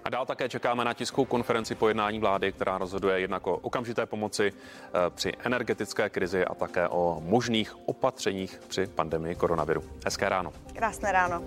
[0.04, 4.06] A dál také čekáme na tiskovou konferenci po jednání vlády, která rozhoduje jednak o okamžité
[4.06, 9.84] pomoci eh, při energetické krizi a také o možných opatřeních při pandemii koronaviru.
[10.06, 10.54] Hezké ráno.
[10.74, 11.44] Krásné ráno.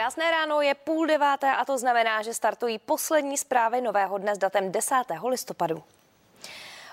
[0.00, 4.38] Krásné ráno je půl deváté a to znamená, že startují poslední zprávy nového dne s
[4.38, 4.94] datem 10.
[5.28, 5.82] listopadu.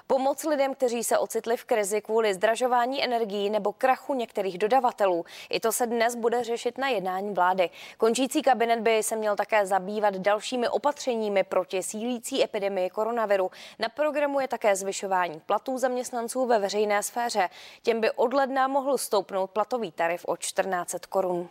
[0.07, 5.25] Pomoc lidem, kteří se ocitli v krizi kvůli zdražování energií nebo krachu některých dodavatelů.
[5.49, 7.69] I to se dnes bude řešit na jednání vlády.
[7.97, 13.51] Končící kabinet by se měl také zabývat dalšími opatřeními proti sílící epidemii koronaviru.
[13.79, 17.49] Na programu je také zvyšování platů zaměstnanců ve veřejné sféře.
[17.81, 21.49] Těm by od ledna mohl stoupnout platový tarif o 1400 korun.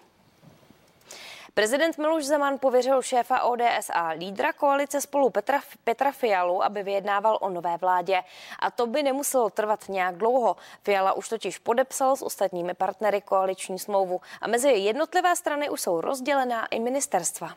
[1.59, 7.39] Prezident Miloš Zeman pověřil šéfa ODS a lídra koalice spolu Petra, Petra Fialu, aby vyjednával
[7.41, 8.23] o nové vládě.
[8.59, 10.57] A to by nemuselo trvat nějak dlouho.
[10.83, 16.01] Fiala už totiž podepsal s ostatními partnery koaliční smlouvu a mezi jednotlivé strany už jsou
[16.01, 17.51] rozdělená i ministerstva.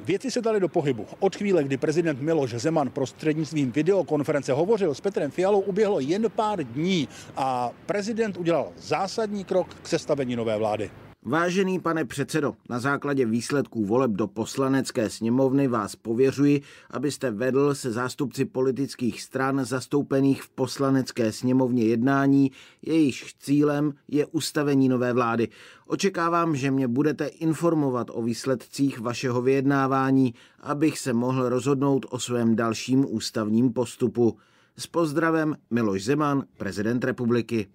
[0.00, 1.06] Věci se daly do pohybu.
[1.20, 6.64] Od chvíle, kdy prezident Miloš Zeman prostřednictvím videokonference hovořil s Petrem Fialou, uběhlo jen pár
[6.64, 10.90] dní a prezident udělal zásadní krok k sestavení nové vlády.
[11.26, 17.92] Vážený pane předsedo, na základě výsledků voleb do poslanecké sněmovny vás pověřuji, abyste vedl se
[17.92, 22.50] zástupci politických stran zastoupených v poslanecké sněmovně jednání,
[22.82, 25.48] jejíž cílem je ustavení nové vlády.
[25.86, 32.56] Očekávám, že mě budete informovat o výsledcích vašeho vyjednávání, abych se mohl rozhodnout o svém
[32.56, 34.38] dalším ústavním postupu.
[34.76, 37.66] S pozdravem Miloš Zeman, prezident republiky.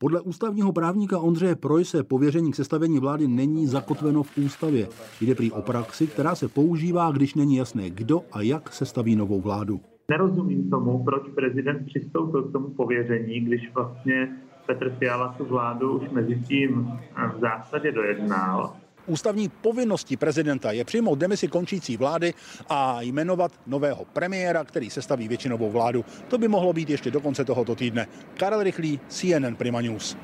[0.00, 4.88] Podle ústavního právníka Ondřeje Projse pověření k sestavení vlády není zakotveno v ústavě.
[5.20, 9.40] Jde prý o praxi, která se používá, když není jasné, kdo a jak sestaví novou
[9.40, 9.80] vládu.
[10.10, 16.10] Nerozumím tomu, proč prezident přistoupil k tomu pověření, když vlastně Petr Fiala tu vládu už
[16.10, 16.92] mezi tím
[17.36, 18.72] v zásadě dojednal
[19.08, 22.34] Ústavní povinností prezidenta je přijmout demisi končící vlády
[22.68, 26.04] a jmenovat nového premiéra, který sestaví většinovou vládu.
[26.28, 28.06] To by mohlo být ještě do konce tohoto týdne.
[28.38, 30.16] Karel Rychlý, CNN Prima News.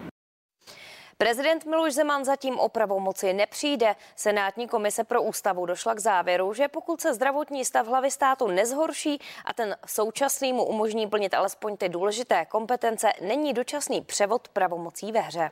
[1.18, 3.97] Prezident Miloš Zeman zatím o pravomoci nepřijde.
[4.16, 9.18] Senátní komise pro ústavu došla k závěru, že pokud se zdravotní stav hlavy státu nezhorší
[9.44, 15.20] a ten současný mu umožní plnit alespoň ty důležité kompetence, není dočasný převod pravomocí ve
[15.20, 15.51] hře.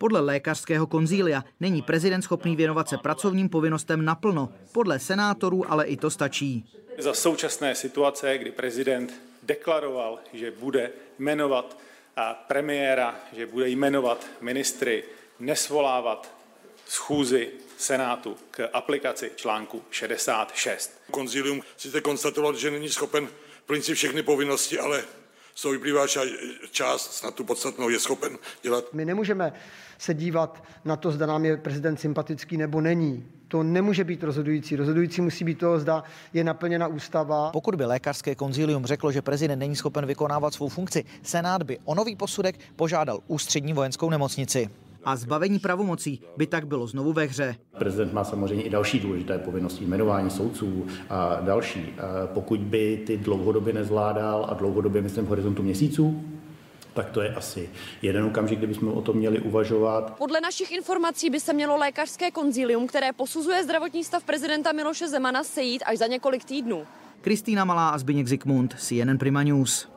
[0.00, 4.48] Podle lékařského konzília není prezident schopný věnovat se pracovním povinnostem naplno.
[4.72, 6.64] Podle senátorů ale i to stačí.
[6.98, 11.78] Za současné situace, kdy prezident deklaroval, že bude jmenovat
[12.46, 15.04] premiéra, že bude jmenovat ministry,
[15.40, 16.34] nesvolávat
[16.86, 21.00] schůzy Senátu k aplikaci článku 66.
[21.10, 23.28] Konzílium sice konstatoval, že není schopen
[23.66, 25.04] plnit si všechny povinnosti, ale
[25.62, 26.06] toho vyplývá
[26.70, 28.84] část, snad tu podstatnou je schopen dělat.
[28.92, 29.52] My nemůžeme
[29.98, 33.26] se dívat na to, zda nám je prezident sympatický nebo není.
[33.48, 34.76] To nemůže být rozhodující.
[34.76, 37.50] Rozhodující musí být to, zda je naplněna ústava.
[37.50, 41.94] Pokud by lékařské konzílium řeklo, že prezident není schopen vykonávat svou funkci, Senát by o
[41.94, 44.70] nový posudek požádal ústřední vojenskou nemocnici.
[45.04, 47.56] A zbavení pravomocí by tak bylo znovu ve hře.
[47.78, 51.94] Prezident má samozřejmě i další důležité povinnosti, jmenování soudců a další.
[52.26, 56.24] Pokud by ty dlouhodobě nezvládal a dlouhodobě, myslím, v horizontu měsíců,
[56.94, 57.70] tak to je asi
[58.02, 60.14] jeden okamžik, kdy bychom o tom měli uvažovat.
[60.18, 65.44] Podle našich informací by se mělo lékařské konzílium, které posuzuje zdravotní stav prezidenta Miloše Zemana,
[65.44, 66.82] sejít až za několik týdnů.
[67.20, 69.88] Kristýna Malá a Zbigněk Zikmund, CNN Prima News.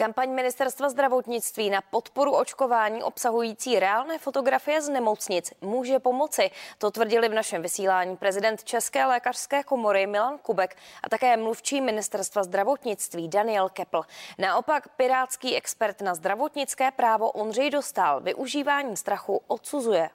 [0.00, 6.50] Kampaň ministerstva zdravotnictví na podporu očkování obsahující reálné fotografie z nemocnic může pomoci.
[6.78, 12.42] To tvrdili v našem vysílání prezident České lékařské komory Milan Kubek a také mluvčí ministerstva
[12.42, 14.02] zdravotnictví Daniel Kepl.
[14.38, 20.10] Naopak pirátský expert na zdravotnické právo Ondřej Dostal využívání strachu odsuzuje.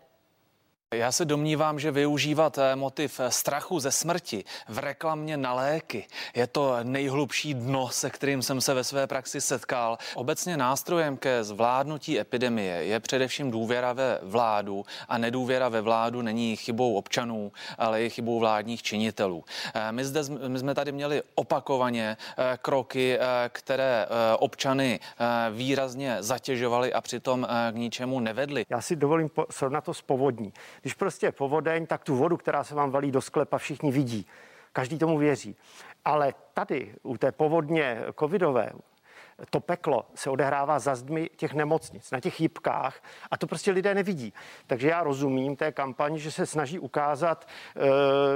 [0.96, 6.08] Já se domnívám, že využívat eh, motiv eh, strachu ze smrti v reklamě na léky
[6.36, 9.98] je to nejhlubší dno, se kterým jsem se ve své praxi setkal.
[10.16, 16.56] Obecně nástrojem ke zvládnutí epidemie je především důvěra ve vládu a nedůvěra ve vládu není
[16.56, 19.44] chybou občanů, ale je chybou vládních činitelů.
[19.74, 22.18] Eh, my, zde, my jsme tady měli opakovaně
[22.62, 24.06] kroky, které
[24.40, 25.00] občany
[25.52, 28.66] výrazně zatěžovaly a přitom k ničemu nevedly.
[28.70, 30.54] Já si dovolím srovnat to s povodní.
[30.86, 34.28] Když prostě je povodeň, tak tu vodu, která se vám valí do sklepa, všichni vidí.
[34.74, 35.56] Každý tomu věří.
[36.06, 38.72] Ale tady u té povodně covidové,
[39.50, 43.96] to peklo se odehrává za zdmi těch nemocnic, na těch jibkách a to prostě lidé
[43.96, 44.34] nevidí.
[44.68, 47.82] Takže já rozumím té kampani, že se snaží ukázat, eh,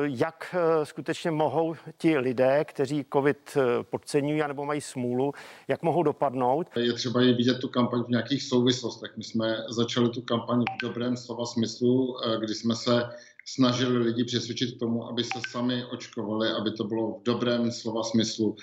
[0.04, 5.34] jak eh, skutečně mohou ti lidé, kteří covid eh, podceňují nebo mají smůlu,
[5.68, 6.68] jak mohou dopadnout.
[6.76, 9.12] Je třeba i vidět tu kampaň v nějakých souvislostech.
[9.18, 13.10] My jsme začali tu kampaň v dobrém slova smyslu, kdy jsme se
[13.46, 18.04] snažili lidi přesvědčit k tomu, aby se sami očkovali, aby to bylo v dobrém slova
[18.04, 18.56] smyslu.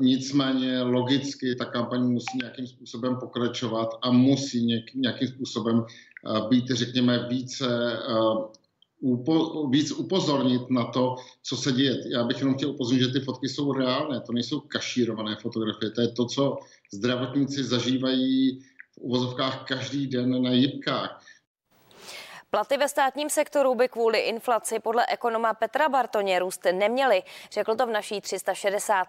[0.00, 5.84] Nicméně logicky ta kampaň musí nějakým způsobem pokračovat a musí nějakým způsobem
[6.48, 7.98] být, řekněme, více
[9.00, 11.96] upo, víc upozornit na to, co se děje.
[12.12, 16.00] Já bych jenom chtěl upozornit, že ty fotky jsou reálné, to nejsou kašírované fotografie, to
[16.00, 16.58] je to, co
[16.92, 18.60] zdravotníci zažívají
[18.92, 21.24] v uvozovkách každý den na jibkách.
[22.54, 27.86] Platy ve státním sektoru by kvůli inflaci podle ekonoma Petra Bartoně růst neměly, řekl to
[27.86, 29.08] v naší 360.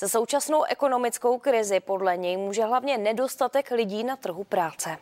[0.00, 4.98] Za současnou ekonomickou krizi podle něj může hlavně nedostatek lidí na trhu práce.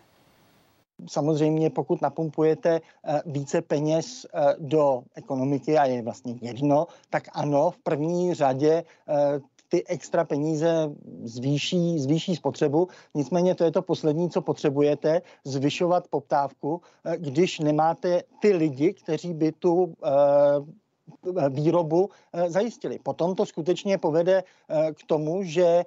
[1.09, 7.71] Samozřejmě, pokud napumpujete eh, více peněz eh, do ekonomiky a je vlastně jedno, tak ano,
[7.71, 9.40] v první řadě eh,
[9.72, 10.92] ty extra peníze
[11.24, 12.88] zvýší, zvýší spotřebu.
[13.14, 19.35] Nicméně to je to poslední, co potřebujete, zvyšovat poptávku, eh, když nemáte ty lidi, kteří
[19.35, 22.98] by tu eh, výrobu eh, zajistili.
[22.98, 25.85] Potom to skutečně povede k tomu, že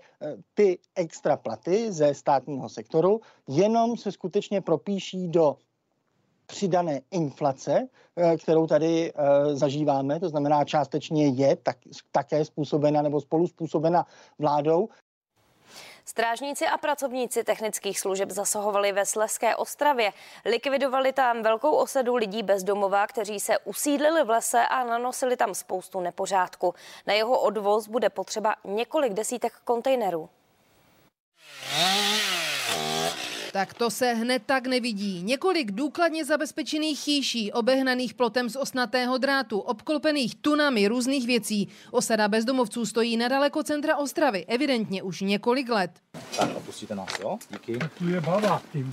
[0.53, 5.55] ty extra platy ze státního sektoru jenom se skutečně propíší do
[6.45, 11.77] přidané inflace, eh, kterou tady eh, zažíváme, to znamená částečně je tak,
[12.11, 14.05] také způsobena nebo spolu způsobena
[14.39, 14.89] vládou.
[16.07, 20.13] Strážníci a pracovníci technických služeb zasahovali ve Sleské ostravě.
[20.45, 25.99] Likvidovali tam velkou osadu lidí bezdomová, kteří se usídlili v lese a nanosili tam spoustu
[25.99, 26.73] nepořádku.
[27.07, 30.29] Na jeho odvoz bude potřeba několik desítek kontejnerů.
[33.55, 35.23] Tak to se hned tak nevidí.
[35.23, 41.67] Několik důkladně zabezpečených chýší, obehnaných plotem z osnatého drátu, obklopených tunami různých věcí.
[41.91, 45.91] Osada bezdomovců stojí nedaleko centra Ostravy, evidentně už několik let.
[46.37, 47.37] Tak opustíte nás, jo?
[47.51, 47.79] Díky.
[47.97, 48.89] Tu je baba, tím.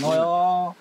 [0.00, 0.72] No jo.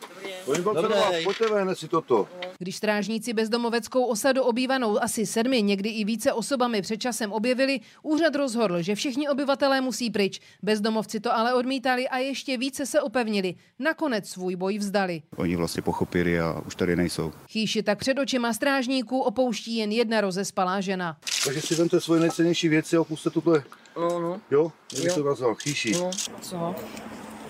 [0.47, 1.23] Dobrý.
[1.23, 2.27] Pojďte si toto.
[2.57, 8.35] Když strážníci bezdomoveckou osadu obývanou asi sedmi, někdy i více osobami před časem objevili, úřad
[8.35, 10.39] rozhodl, že všichni obyvatelé musí pryč.
[10.63, 13.55] Bezdomovci to ale odmítali a ještě více se opevnili.
[13.79, 15.21] Nakonec svůj boj vzdali.
[15.37, 17.31] Oni vlastně pochopili a už tady nejsou.
[17.47, 21.17] Chýši tak před očima strážníků opouští jen jedna rozespalá žena.
[21.45, 23.53] Takže si vemte svoje nejcennější věci a opuste tuto.
[23.97, 24.41] No, no.
[24.51, 24.71] Jo?
[25.03, 25.55] Jak se nazval?
[25.55, 25.91] Chýši.
[25.91, 26.11] No.
[26.41, 26.75] Co?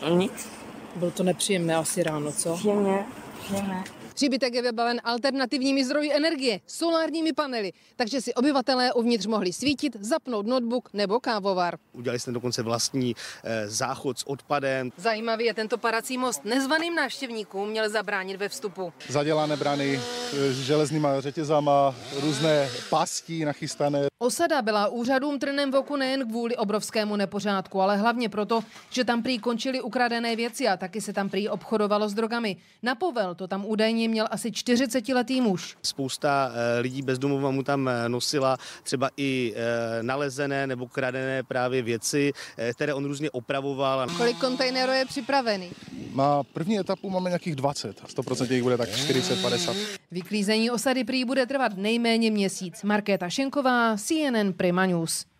[0.10, 0.61] Nic.
[0.96, 2.54] Bylo to nepříjemné asi ráno, co?
[2.54, 3.06] Příjemně,
[3.44, 3.84] příjemné.
[4.14, 10.48] Příbytek je vybaven alternativními zdroji energie, solárními panely, takže si obyvatelé uvnitř mohli svítit, zapnout
[10.48, 11.78] notebook nebo kávovar.
[11.94, 14.92] Udělali jsme dokonce vlastní e, záchod s odpadem.
[14.98, 16.46] Zajímavý je tento parací most.
[16.46, 18.94] Nezvaným návštěvníkům měl zabránit ve vstupu.
[19.10, 20.00] Zadělané brany
[20.34, 24.08] s železnýma řetězama, různé pastí nachystané.
[24.20, 29.24] Osada byla úřadům trnem v oku nejen kvůli obrovskému nepořádku, ale hlavně proto, že tam
[29.24, 32.58] prý končily ukradené věci a taky se tam prý obchodovalo s drogami.
[32.84, 35.78] Na povel to tam údajně měl asi 40-letý muž.
[35.84, 41.44] Spousta eh, lidí bez domova mu tam eh, nosila třeba i eh, nalezené nebo kradené
[41.44, 42.32] právě věci,
[42.74, 44.08] které on různě opravoval.
[44.18, 45.72] Kolik kontejnerů je připravený?
[46.16, 49.76] Na první etapu máme nějakých 20, 100% jich bude tak 40-50.
[50.12, 52.84] Vyklízení osady prý bude trvat nejméně měsíc.
[52.84, 55.31] Markéta Šenková, CNN Prima News.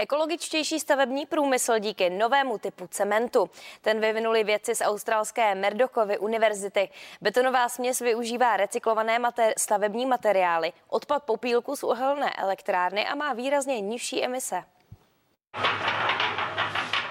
[0.00, 3.50] Ekologičtější stavební průmysl díky novému typu cementu.
[3.80, 6.88] Ten vyvinuli vědci z australské Merdochovy univerzity.
[7.20, 13.80] Betonová směs využívá recyklované mater- stavební materiály, odpad popílku z uhelné elektrárny a má výrazně
[13.80, 14.64] nižší emise.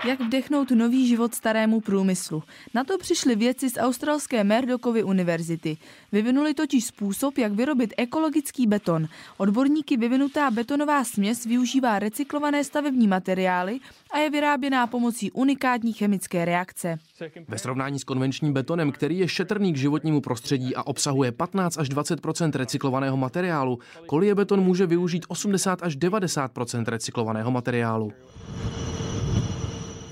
[0.03, 2.43] Jak vdechnout nový život starému průmyslu.
[2.73, 5.77] Na to přišli vědci z australské Murdokovy univerzity.
[6.11, 9.07] Vyvinuli totiž způsob, jak vyrobit ekologický beton.
[9.37, 13.79] Odborníky vyvinutá betonová směs využívá recyklované stavební materiály
[14.11, 16.99] a je vyráběná pomocí unikátní chemické reakce.
[17.47, 21.89] Ve srovnání s konvenčním betonem, který je šetrný k životnímu prostředí a obsahuje 15 až
[21.89, 28.13] 20% recyklovaného materiálu, kolie beton může využít 80 až 90% recyklovaného materiálu.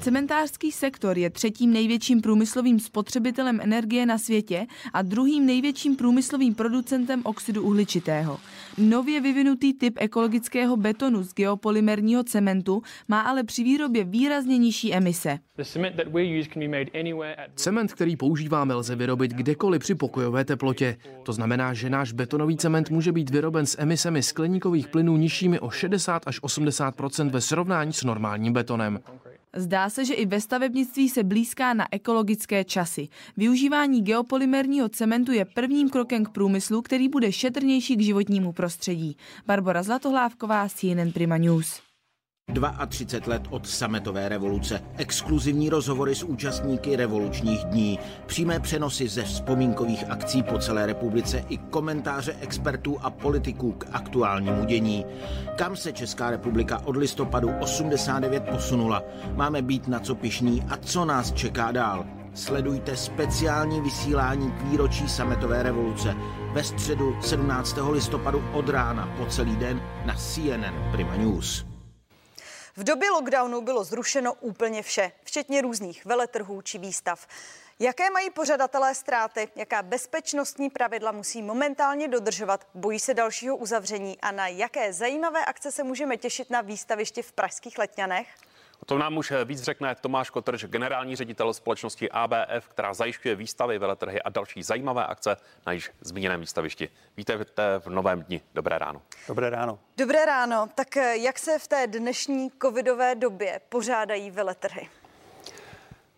[0.05, 7.21] Cementářský sektor je třetím největším průmyslovým spotřebitelem energie na světě a druhým největším průmyslovým producentem
[7.23, 8.39] oxidu uhličitého.
[8.77, 15.39] Nově vyvinutý typ ekologického betonu z geopolymerního cementu má ale při výrobě výrazně nižší emise.
[17.55, 20.97] Cement, který používáme, lze vyrobit kdekoliv při pokojové teplotě.
[21.23, 25.69] To znamená, že náš betonový cement může být vyroben s emisemi skleníkových plynů nižšími o
[25.69, 26.95] 60 až 80
[27.29, 28.99] ve srovnání s normálním betonem.
[29.55, 33.07] Zdá se, že i ve stavebnictví se blízká na ekologické časy.
[33.37, 39.17] Využívání geopolymerního cementu je prvním krokem k průmyslu, který bude šetrnější k životnímu prostředí.
[39.45, 41.84] Barbara Zlatohlávková, CNN Prima News.
[42.87, 50.09] 32 let od sametové revoluce, exkluzivní rozhovory s účastníky revolučních dní, přímé přenosy ze vzpomínkových
[50.09, 55.05] akcí po celé republice i komentáře expertů a politiků k aktuálnímu dění.
[55.55, 59.03] Kam se Česká republika od listopadu 89 posunula?
[59.33, 62.05] Máme být na co pišní a co nás čeká dál?
[62.33, 66.15] Sledujte speciální vysílání k výročí sametové revoluce
[66.53, 67.77] ve středu 17.
[67.91, 71.74] listopadu od rána po celý den na CNN Prima News.
[72.77, 77.27] V době lockdownu bylo zrušeno úplně vše, včetně různých veletrhů či výstav.
[77.79, 84.31] Jaké mají pořadatelé ztráty, jaká bezpečnostní pravidla musí momentálně dodržovat, bojí se dalšího uzavření a
[84.31, 88.27] na jaké zajímavé akce se můžeme těšit na výstavišti v pražských Letňanech?
[88.79, 93.79] O tom nám už víc řekne Tomáš Kotrž, generální ředitel společnosti ABF, která zajišťuje výstavy,
[93.79, 96.89] veletrhy a další zajímavé akce na již zmíněném výstavišti.
[97.17, 98.41] Vítejte v novém dni.
[98.53, 99.01] Dobré ráno.
[99.27, 99.79] Dobré ráno.
[99.97, 100.69] Dobré ráno.
[100.75, 104.89] Tak jak se v té dnešní covidové době pořádají veletrhy?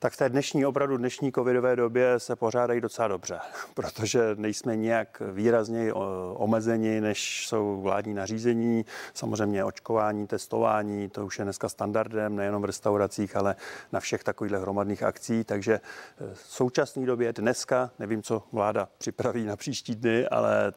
[0.08, 3.40] Tak v té dnešní, opravdu dnešní covidové době se pořádají docela dobře,
[3.74, 5.94] protože nejsme nějak výrazně
[6.34, 8.86] omezeni, než jsou vládní nařízení.
[9.14, 13.56] Samozřejmě očkování, testování, to už je dneska standardem, nejenom v restauracích, ale
[13.92, 15.44] na všech takových hromadných akcí.
[15.44, 20.74] Takže eh, v současné době dneska, nevím, co vláda připraví na příští dny, ale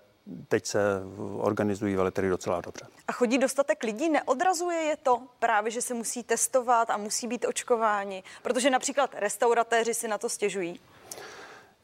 [0.48, 0.80] teď se
[1.36, 2.86] organizují veletrhy docela dobře.
[3.08, 4.08] A chodí dostatek lidí?
[4.08, 8.22] Neodrazuje je to právě, že se musí testovat a musí být očkováni?
[8.42, 10.80] Protože například restauratéři si na to stěžují.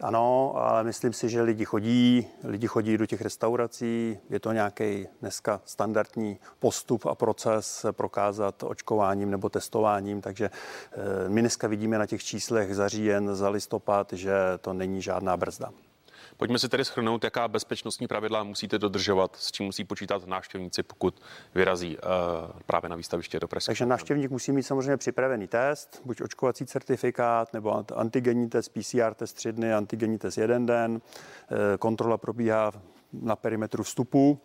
[0.00, 5.08] Ano, ale myslím si, že lidi chodí, lidi chodí do těch restaurací, je to nějaký
[5.20, 10.50] dneska standardní postup a proces prokázat očkováním nebo testováním, takže
[10.92, 15.36] eh, my dneska vidíme na těch číslech za říjen, za listopad, že to není žádná
[15.36, 15.70] brzda.
[16.36, 21.20] Pojďme si tedy schrnout, jaká bezpečnostní pravidla musíte dodržovat, s čím musí počítat návštěvníci, pokud
[21.54, 22.02] vyrazí uh,
[22.66, 23.66] právě na výstaviště do Prahy.
[23.66, 29.32] Takže návštěvník musí mít samozřejmě připravený test, buď očkovací certifikát nebo antigenní test, PCR test
[29.32, 31.00] tři dny, antigenní test jeden den.
[31.50, 32.72] Eh, kontrola probíhá
[33.12, 34.40] na perimetru vstupu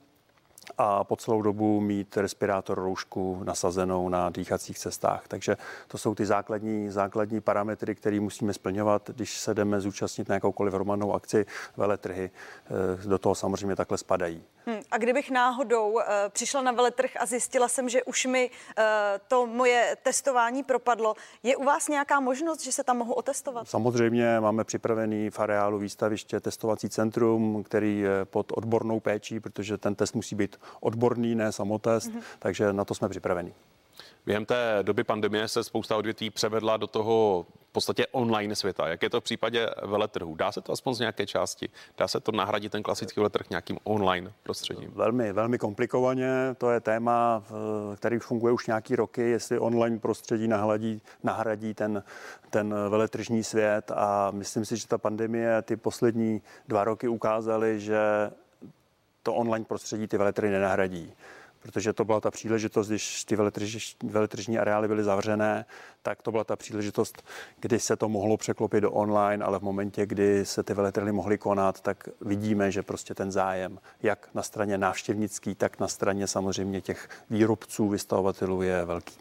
[0.82, 5.28] a po celou dobu mít respirátor roušku nasazenou na dýchacích cestách.
[5.28, 5.58] Takže
[5.88, 10.74] to jsou ty základní, základní parametry, které musíme splňovat, když se jdeme zúčastnit na jakoukoliv
[10.74, 11.46] hromadnou akci,
[11.78, 12.32] veletrhy.
[12.66, 14.44] Eh, do toho samozřejmě takhle spadají.
[14.66, 18.84] Hmm, a kdybych náhodou uh, přišla na veletrh a zjistila jsem, že už mi uh,
[19.28, 23.70] to moje testování propadlo, je u vás nějaká možnost, že se tam mohu otestovat?
[23.70, 29.96] Samozřejmě máme připravený v areálu výstaviště testovací centrum, který je pod odbornou péčí, protože ten
[29.96, 32.22] test musí být odborný, ne samotest, mm-hmm.
[32.40, 33.54] takže na to jsme připraveni.
[34.26, 38.88] Během té doby pandemie se spousta odvětví převedla do toho v podstatě online světa.
[38.88, 40.36] Jak je to v případě veletrhu?
[40.36, 41.70] Dá se to aspoň z nějaké části?
[41.98, 44.92] Dá se to nahradit ten klasický veletrh nějakým online prostředím?
[44.96, 46.32] Velmi, velmi komplikovaně.
[46.58, 47.44] To je téma,
[47.96, 52.04] který funguje už nějaký roky, jestli online prostředí nahradí, nahradí ten,
[52.50, 53.92] ten veletržní svět.
[53.96, 58.00] A myslím si, že ta pandemie ty poslední dva roky ukázaly, že
[59.24, 61.14] to online prostředí ty veletrhy nenahradí
[61.62, 65.66] protože to byla ta příležitost, když ty veletržní, veletržní areály byly zavřené,
[66.02, 67.24] tak to byla ta příležitost,
[67.60, 71.38] kdy se to mohlo překlopit do online, ale v momentě, kdy se ty veletrhy mohly
[71.38, 76.82] konat, tak vidíme, že prostě ten zájem, jak na straně návštěvnický, tak na straně samozřejmě
[76.82, 79.16] těch výrobců, vystavovatelů je velký.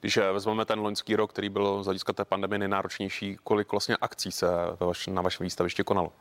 [0.00, 4.32] Když vezmeme ten loňský rok, který byl z hlediska té pandemie nejnáročnější, kolik vlastně akcí
[4.32, 4.46] se
[5.10, 6.12] na vašem výstavišti konalo?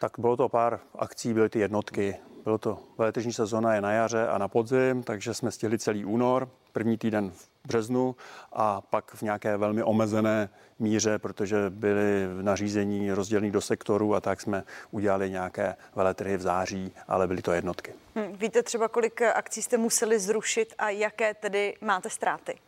[0.00, 2.16] Tak bylo to pár akcí, byly ty jednotky.
[2.44, 6.48] Bylo to veletržní sezona je na jaře a na podzim, takže jsme stihli celý únor,
[6.72, 8.16] první týden v březnu
[8.52, 14.20] a pak v nějaké velmi omezené míře, protože byly v nařízení rozdělený do sektorů a
[14.20, 17.94] tak jsme udělali nějaké veletrhy v září, ale byly to jednotky.
[18.16, 22.58] Hm, víte třeba, kolik akcí jste museli zrušit a jaké tedy máte ztráty?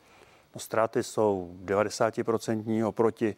[0.54, 3.36] No, ztráty jsou 90% oproti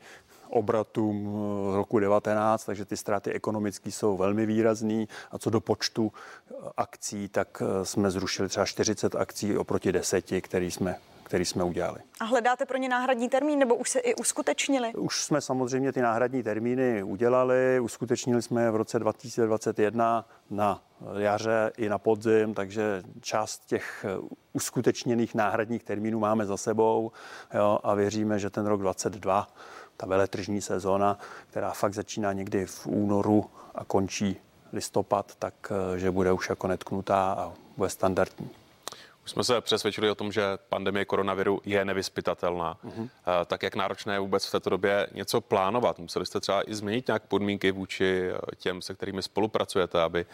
[0.50, 1.28] obratům
[1.72, 5.04] eh, roku 19, takže ty ztráty ekonomické jsou velmi výrazné.
[5.30, 10.24] A co do počtu eh, akcí, tak eh, jsme zrušili třeba 40 akcí oproti 10,
[10.40, 10.96] který jsme
[11.28, 12.00] který jsme udělali.
[12.20, 14.94] A hledáte pro ně náhradní termín, nebo už se i uskutečnili?
[14.94, 20.82] Už jsme samozřejmě ty náhradní termíny udělali, uskutečnili jsme je v roce 2021 na
[21.18, 24.06] jaře i na podzim, takže část těch
[24.52, 27.12] uskutečněných náhradních termínů máme za sebou
[27.54, 29.48] jo, a věříme, že ten rok 2022
[29.98, 31.18] ta veletržní sezóna,
[31.50, 34.36] která fakt začíná někdy v únoru a končí
[34.72, 38.50] listopad, tak eh, že bude už jako netknutá a bude standardní.
[39.28, 42.78] Už jsme se přesvědčili o tom, že pandemie koronaviru je nevyspytatelná.
[42.84, 43.08] Mm-hmm.
[43.46, 45.98] Tak jak náročné je vůbec v této době něco plánovat?
[45.98, 50.26] Museli jste třeba i změnit nějak podmínky vůči eh, těm, se kterými spolupracujete, aby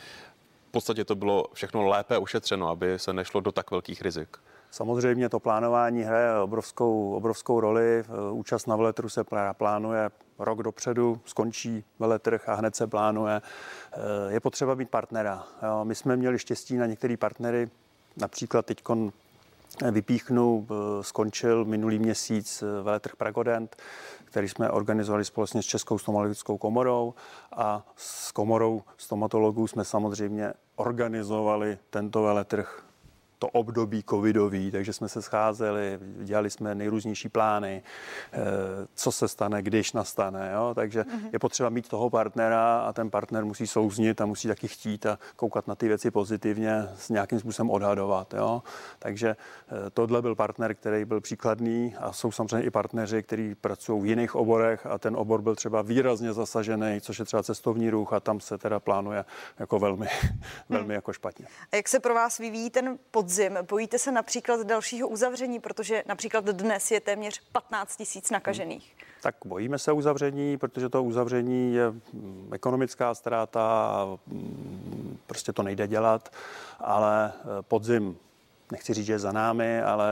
[0.69, 4.37] v podstatě to bylo všechno lépe ušetřeno, aby se nešlo do tak velkých rizik?
[4.75, 8.05] Samozřejmě to plánování hraje obrovskou, obrovskou roli.
[8.31, 13.43] Účast na veletru se plánuje rok dopředu, skončí veletrh a hned se plánuje.
[14.29, 15.45] Je potřeba být partnera.
[15.85, 17.71] My jsme měli štěstí na některé partnery,
[18.17, 18.83] například teď
[19.91, 20.67] vypíchnu,
[21.01, 23.77] skončil minulý měsíc veletrh Pragodent,
[24.25, 27.15] který jsme organizovali společně s Českou stomatologickou komorou
[27.53, 32.85] a s komorou stomatologů jsme samozřejmě organizovali tento veletrh
[33.39, 37.83] to období covidový, takže jsme se scházeli, dělali jsme nejrůznější plány,
[38.33, 38.39] eh,
[38.95, 40.51] co se stane, když nastane.
[40.55, 40.73] Jo?
[40.75, 41.29] Takže mm-hmm.
[41.33, 45.19] je potřeba mít toho partnera a ten partner musí souznit a musí taky chtít a
[45.37, 48.35] koukat na ty věci pozitivně, s nějakým způsobem odhadovat.
[48.35, 48.63] Jo?
[48.99, 54.03] Takže eh, tohle byl partner, který byl příkladný a jsou samozřejmě i partneři, kteří pracují
[54.03, 58.13] v jiných oborech a ten obor byl třeba výrazně zasažený, což je třeba cestovní ruch
[58.13, 59.25] a tam se teda plánuje
[59.59, 60.07] jako velmi,
[60.69, 60.91] velmi hmm.
[60.91, 61.47] jako špatně.
[61.73, 63.24] A jak se pro vás vyvíjí ten podzim?
[63.25, 63.59] Podzim.
[63.69, 68.93] Bojíte se například dalšího uzavření, protože například dnes je téměř 15 tisíc nakažených.
[68.97, 69.09] Hmm.
[69.23, 75.87] Tak bojíme se uzavření, protože to uzavření je mm, ekonomická ztráta mm, prostě to nejde
[75.87, 76.33] dělat,
[76.79, 78.17] ale eh, podzim
[78.73, 80.09] nechci říct, že je za námi, ale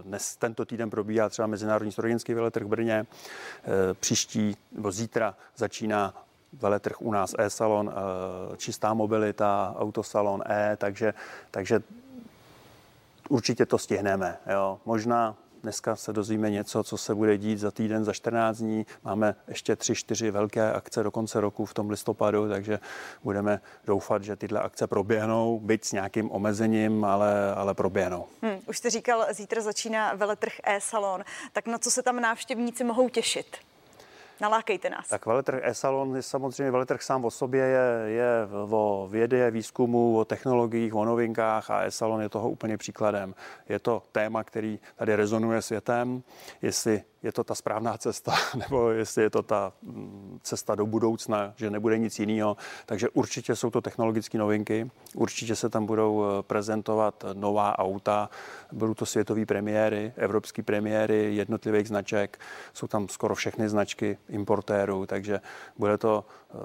[0.00, 3.06] eh, dnes tento týden probíhá třeba Mezinárodní strojenský veletrh v Brně.
[3.06, 6.14] Eh, příští nebo zítra začíná
[6.52, 7.92] veletrh u nás e-salon,
[8.56, 11.14] čistá mobilita, autosalon E, takže,
[11.50, 11.82] takže
[13.28, 14.38] určitě to stihneme.
[14.46, 14.80] Jo.
[14.84, 18.86] Možná dneska se dozvíme něco, co se bude dít za týden, za 14 dní.
[19.04, 22.78] Máme ještě tři, čtyři velké akce do konce roku v tom listopadu, takže
[23.24, 28.26] budeme doufat, že tyhle akce proběhnou, byť s nějakým omezením, ale, ale proběhnou.
[28.42, 31.24] Hmm, už jste říkal, zítra začíná veletrh e-salon.
[31.52, 33.56] Tak na co se tam návštěvníci mohou těšit?
[34.40, 35.08] Nalákejte nás.
[35.08, 40.24] Tak veletrh e-salon je samozřejmě veletrh sám o sobě, je, je o vědě, výzkumu, o
[40.24, 43.34] technologiích, o novinkách a e-salon je toho úplně příkladem.
[43.68, 46.22] Je to téma, který tady rezonuje světem.
[46.62, 51.52] Jestli je to ta správná cesta, nebo jestli je to ta mm, cesta do budoucna,
[51.56, 52.56] že nebude nic jiného.
[52.86, 58.30] Takže určitě jsou to technologické novinky, určitě se tam budou eh, prezentovat nová auta,
[58.72, 62.38] budou to světové premiéry, evropské premiéry jednotlivých značek,
[62.74, 65.40] jsou tam skoro všechny značky importérů, takže
[65.78, 66.24] bude to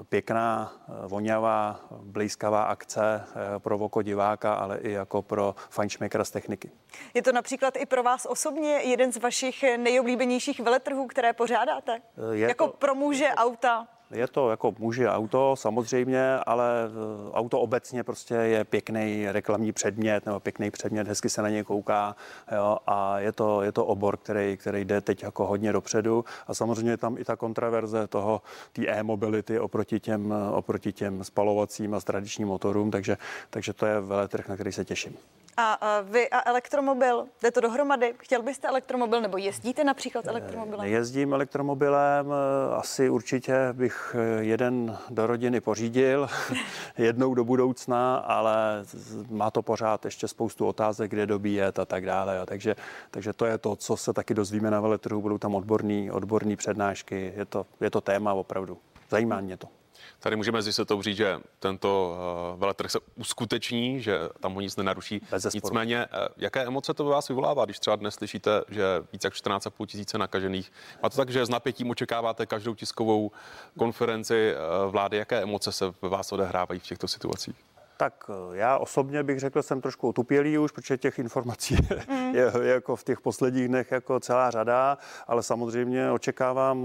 [0.09, 3.25] pěkná, eh, vonavá, blízkavá akce
[3.57, 6.71] pro oko diváka, ale i jako pro fajnšmekra z techniky.
[7.13, 12.01] Je to například i pro vás osobně jeden z vašich nejoblíbenějších veletrhů, které pořádáte?
[12.31, 13.87] Je jako to, pro muže auta?
[14.13, 20.25] Je to jako muži auto samozřejmě, ale eh, auto obecně prostě je pěkný reklamní předmět
[20.25, 22.15] nebo pěkný předmět, hezky se na něj kouká
[22.55, 26.53] jo, a je to, je to obor, který, který jde teď jako hodně dopředu a
[26.53, 28.41] samozřejmě je tam i ta kontraverze toho,
[28.73, 33.17] té e-mobility oproti těm, oproti těm spalovacím a tradičním motorům, takže,
[33.49, 35.17] takže to je veletrh, na který se těším.
[35.57, 38.13] A, a vy a elektromobil, jde to dohromady?
[38.19, 40.87] Chtěl byste elektromobil nebo jezdíte například elektromobilem?
[40.87, 46.27] Jezdím elektromobilem, eh, asi určitě bych eh, jeden do rodiny pořídil,
[46.97, 48.83] jednou do budoucna, ale
[49.29, 52.45] má to pořád ještě spoustu otázek, kde dobíjet a tak dále.
[52.45, 52.75] Takže,
[53.11, 57.33] takže to je to, co se taky dozvíme na veletrhu, budou tam odborní, odborní přednášky,
[57.35, 58.77] je to, je to téma opravdu.
[59.09, 59.82] Zajímá mě to.
[60.19, 62.17] Tady můžeme z jistotou říct, že tento
[62.53, 65.21] uh, veletrh se uskuteční, že tam ho nic nenaruší.
[65.53, 68.83] Nicméně, uh, jaké emoce to ve vás vyvolává, když třeba dnes slyšíte, že
[69.13, 70.71] více jak 14,5 tisíce nakažených?
[71.03, 73.31] A to tak, že s napětím očekáváte každou tiskovou
[73.77, 75.17] konferenci uh, vlády.
[75.17, 77.72] Jaké emoce se ve vás odehrávají v těchto situacích?
[77.97, 81.77] Tak eh, já osobně bych řekl, jsem trošku utupělý už, protože těch informací
[82.07, 82.35] mm.
[82.35, 86.77] je, je jako v těch posledních dnech jako celá řada, ale samozřejmě očekávám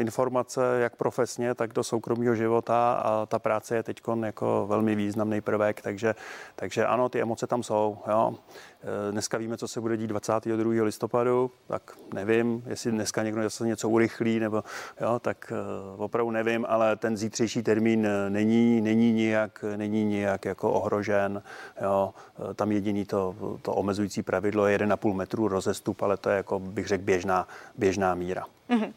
[0.00, 5.40] informace jak profesně, tak do soukromého života a ta práce je teď jako velmi významný
[5.40, 6.14] prvek, takže,
[6.56, 7.98] takže ano, ty emoce tam jsou.
[8.08, 8.34] Jo.
[8.82, 10.84] Eh, dneska víme, co se bude dít 22.
[10.84, 14.64] listopadu, tak nevím, jestli dneska někdo zase něco urychlí, nebo
[15.00, 20.72] jo, tak eh, opravdu nevím, ale ten zítřejší termín není, není nijak, není nijak jako
[20.72, 21.42] ohrožen.
[21.82, 22.14] Jo.
[22.50, 26.58] Eh, tam jediný to, to omezující pravidlo je 1,5 metru rozestup, ale to je, jako
[26.58, 28.46] bych řekl, běžná, běžná míra.
[28.70, 28.92] Mm-hmm.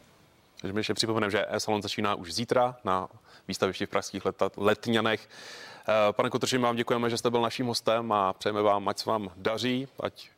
[0.62, 3.08] Takže mi ještě připomenem, že e-salon začíná už zítra na
[3.48, 5.30] výstavišti v pražských let, letňanech.
[5.88, 9.10] Eh, pane Kotrši, vám děkujeme, že jste byl naším hostem a přejeme vám, ať se
[9.10, 10.30] vám daří, ať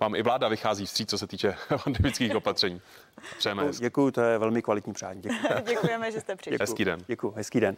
[0.00, 2.80] vám i vláda vychází vstříc, co se týče pandemických opatření.
[3.38, 3.70] Přejeme.
[3.78, 5.22] Děkuji, to je velmi kvalitní přání.
[5.22, 5.62] Děkuji.
[5.68, 6.58] Děkujeme, že jste přišli.
[6.60, 7.00] Hezký den.
[7.06, 7.76] Děkuji, hezký den.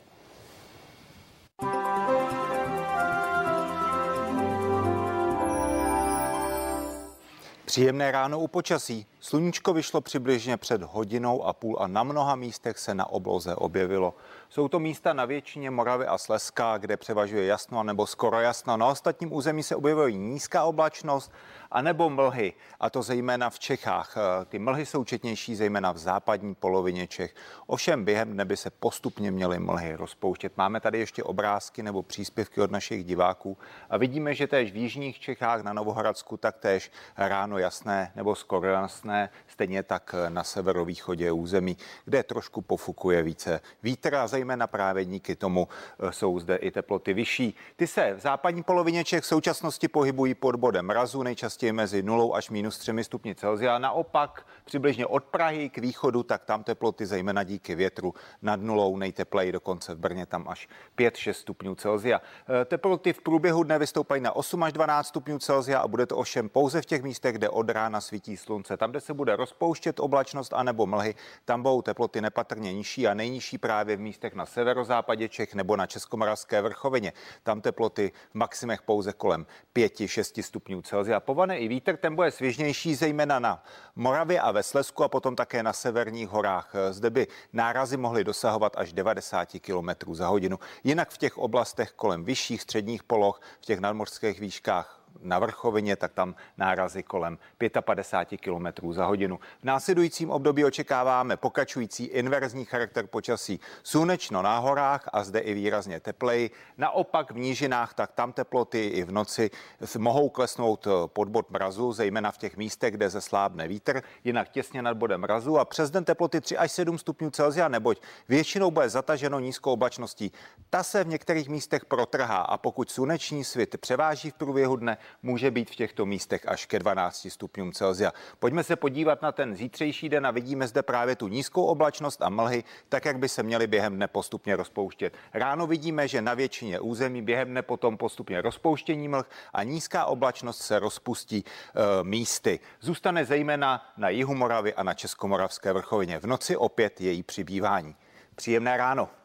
[7.64, 9.06] Příjemné ráno u počasí.
[9.20, 14.14] Sluníčko vyšlo přibližně před hodinou a půl a na mnoha místech se na obloze objevilo.
[14.48, 18.76] Jsou to místa na většině Moravy a Slezska, kde převažuje jasno nebo skoro jasno.
[18.76, 21.32] Na ostatním území se objevuje nízká oblačnost
[21.70, 24.14] anebo mlhy, a to zejména v Čechách.
[24.16, 27.34] Eh, ty mlhy jsou četnější zejména v západní polovině Čech.
[27.66, 30.52] Ovšem během dne by se postupně měly mlhy rozpouštět.
[30.56, 33.58] Máme tady ještě obrázky nebo příspěvky od našich diváků
[33.90, 39.07] a vidíme, že též v jižních Čechách na Novohradsku taktéž ráno jasné nebo skoro jasné,
[39.46, 45.68] stejně tak na severovýchodě území, kde trošku pofukuje více vítr a zejména právě díky tomu
[45.68, 47.54] eh, jsou zde i teploty vyšší.
[47.76, 52.36] Ty se v západní polovině Čech v současnosti pohybují pod bodem mrazu, nejčastěji mezi 0
[52.36, 53.78] až minus 3 stupni Celsia.
[53.78, 59.52] Naopak přibližně od Prahy k východu, tak tam teploty zejména díky větru nad nulou, nejtepleji
[59.52, 62.20] dokonce v Brně tam až 5-6 stupňů Celsia.
[62.48, 66.16] Eh, teploty v průběhu dne vystoupají na 8 až 12 stupňů Celsia a bude to
[66.16, 68.76] ovšem pouze v těch místech, kde od rána svítí slunce.
[68.76, 73.58] Tam, kde se bude rozpouštět oblačnost anebo mlhy, tam budou teploty nepatrně nižší a nejnižší
[73.58, 77.12] právě v místech na severozápadě Čech nebo na Českomoravské vrchovině.
[77.42, 81.20] Tam teploty v maximech pouze kolem 5-6 stupňů Celsia.
[81.20, 83.62] Povane i vítr, ten bude svěžnější, zejména na
[83.96, 86.72] Moravě a ve Slesku a potom také na severních horách.
[86.90, 90.58] Zde by nárazy mohly dosahovat až 90 km za hodinu.
[90.84, 96.12] Jinak v těch oblastech kolem vyšších středních poloh, v těch nadmořských výškách na vrchovině, tak
[96.12, 97.38] tam nárazy kolem
[97.80, 99.38] 55 km za hodinu.
[99.60, 103.60] V následujícím období očekáváme pokračující inverzní charakter počasí.
[103.82, 106.50] Slunečno na horách a zde i výrazně tepleji.
[106.76, 109.50] Naopak v nížinách, tak tam teploty i v noci
[109.98, 114.96] mohou klesnout pod bod mrazu, zejména v těch místech, kde zeslábne vítr, jinak těsně nad
[114.96, 119.40] bodem mrazu a přes den teploty 3 až 7 stupňů Celsia, neboť většinou bude zataženo
[119.40, 120.32] nízkou oblačností.
[120.70, 125.50] Ta se v některých místech protrhá a pokud sluneční svit převáží v průběhu dne, může
[125.50, 128.12] být v těchto místech až ke 12 stupňům Celsia.
[128.38, 132.28] Pojďme se podívat na ten zítřejší den a vidíme zde právě tu nízkou oblačnost a
[132.28, 135.14] mlhy, tak jak by se měly během dne postupně rozpouštět.
[135.34, 140.60] Ráno vidíme, že na většině území během dne potom postupně rozpouštění mlh a nízká oblačnost
[140.60, 142.60] se rozpustí e, místy.
[142.80, 146.18] Zůstane zejména na jihu Moravy a na Českomoravské vrchovině.
[146.18, 147.96] V noci opět její přibývání.
[148.34, 149.17] Příjemné ráno.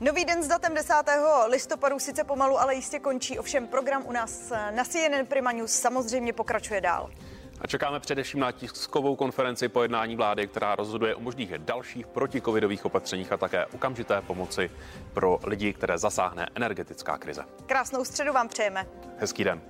[0.00, 0.94] Nový den s datem 10.
[1.46, 3.38] listopadu sice pomalu, ale jistě končí.
[3.38, 7.10] Ovšem program u nás na CNN Prima News samozřejmě pokračuje dál.
[7.60, 12.84] A čekáme především na tiskovou konferenci po jednání vlády, která rozhoduje o možných dalších protikovidových
[12.84, 14.70] opatřeních a také okamžité pomoci
[15.12, 17.44] pro lidi, které zasáhne energetická krize.
[17.66, 18.86] Krásnou středu vám přejeme.
[19.18, 19.60] Hezký den.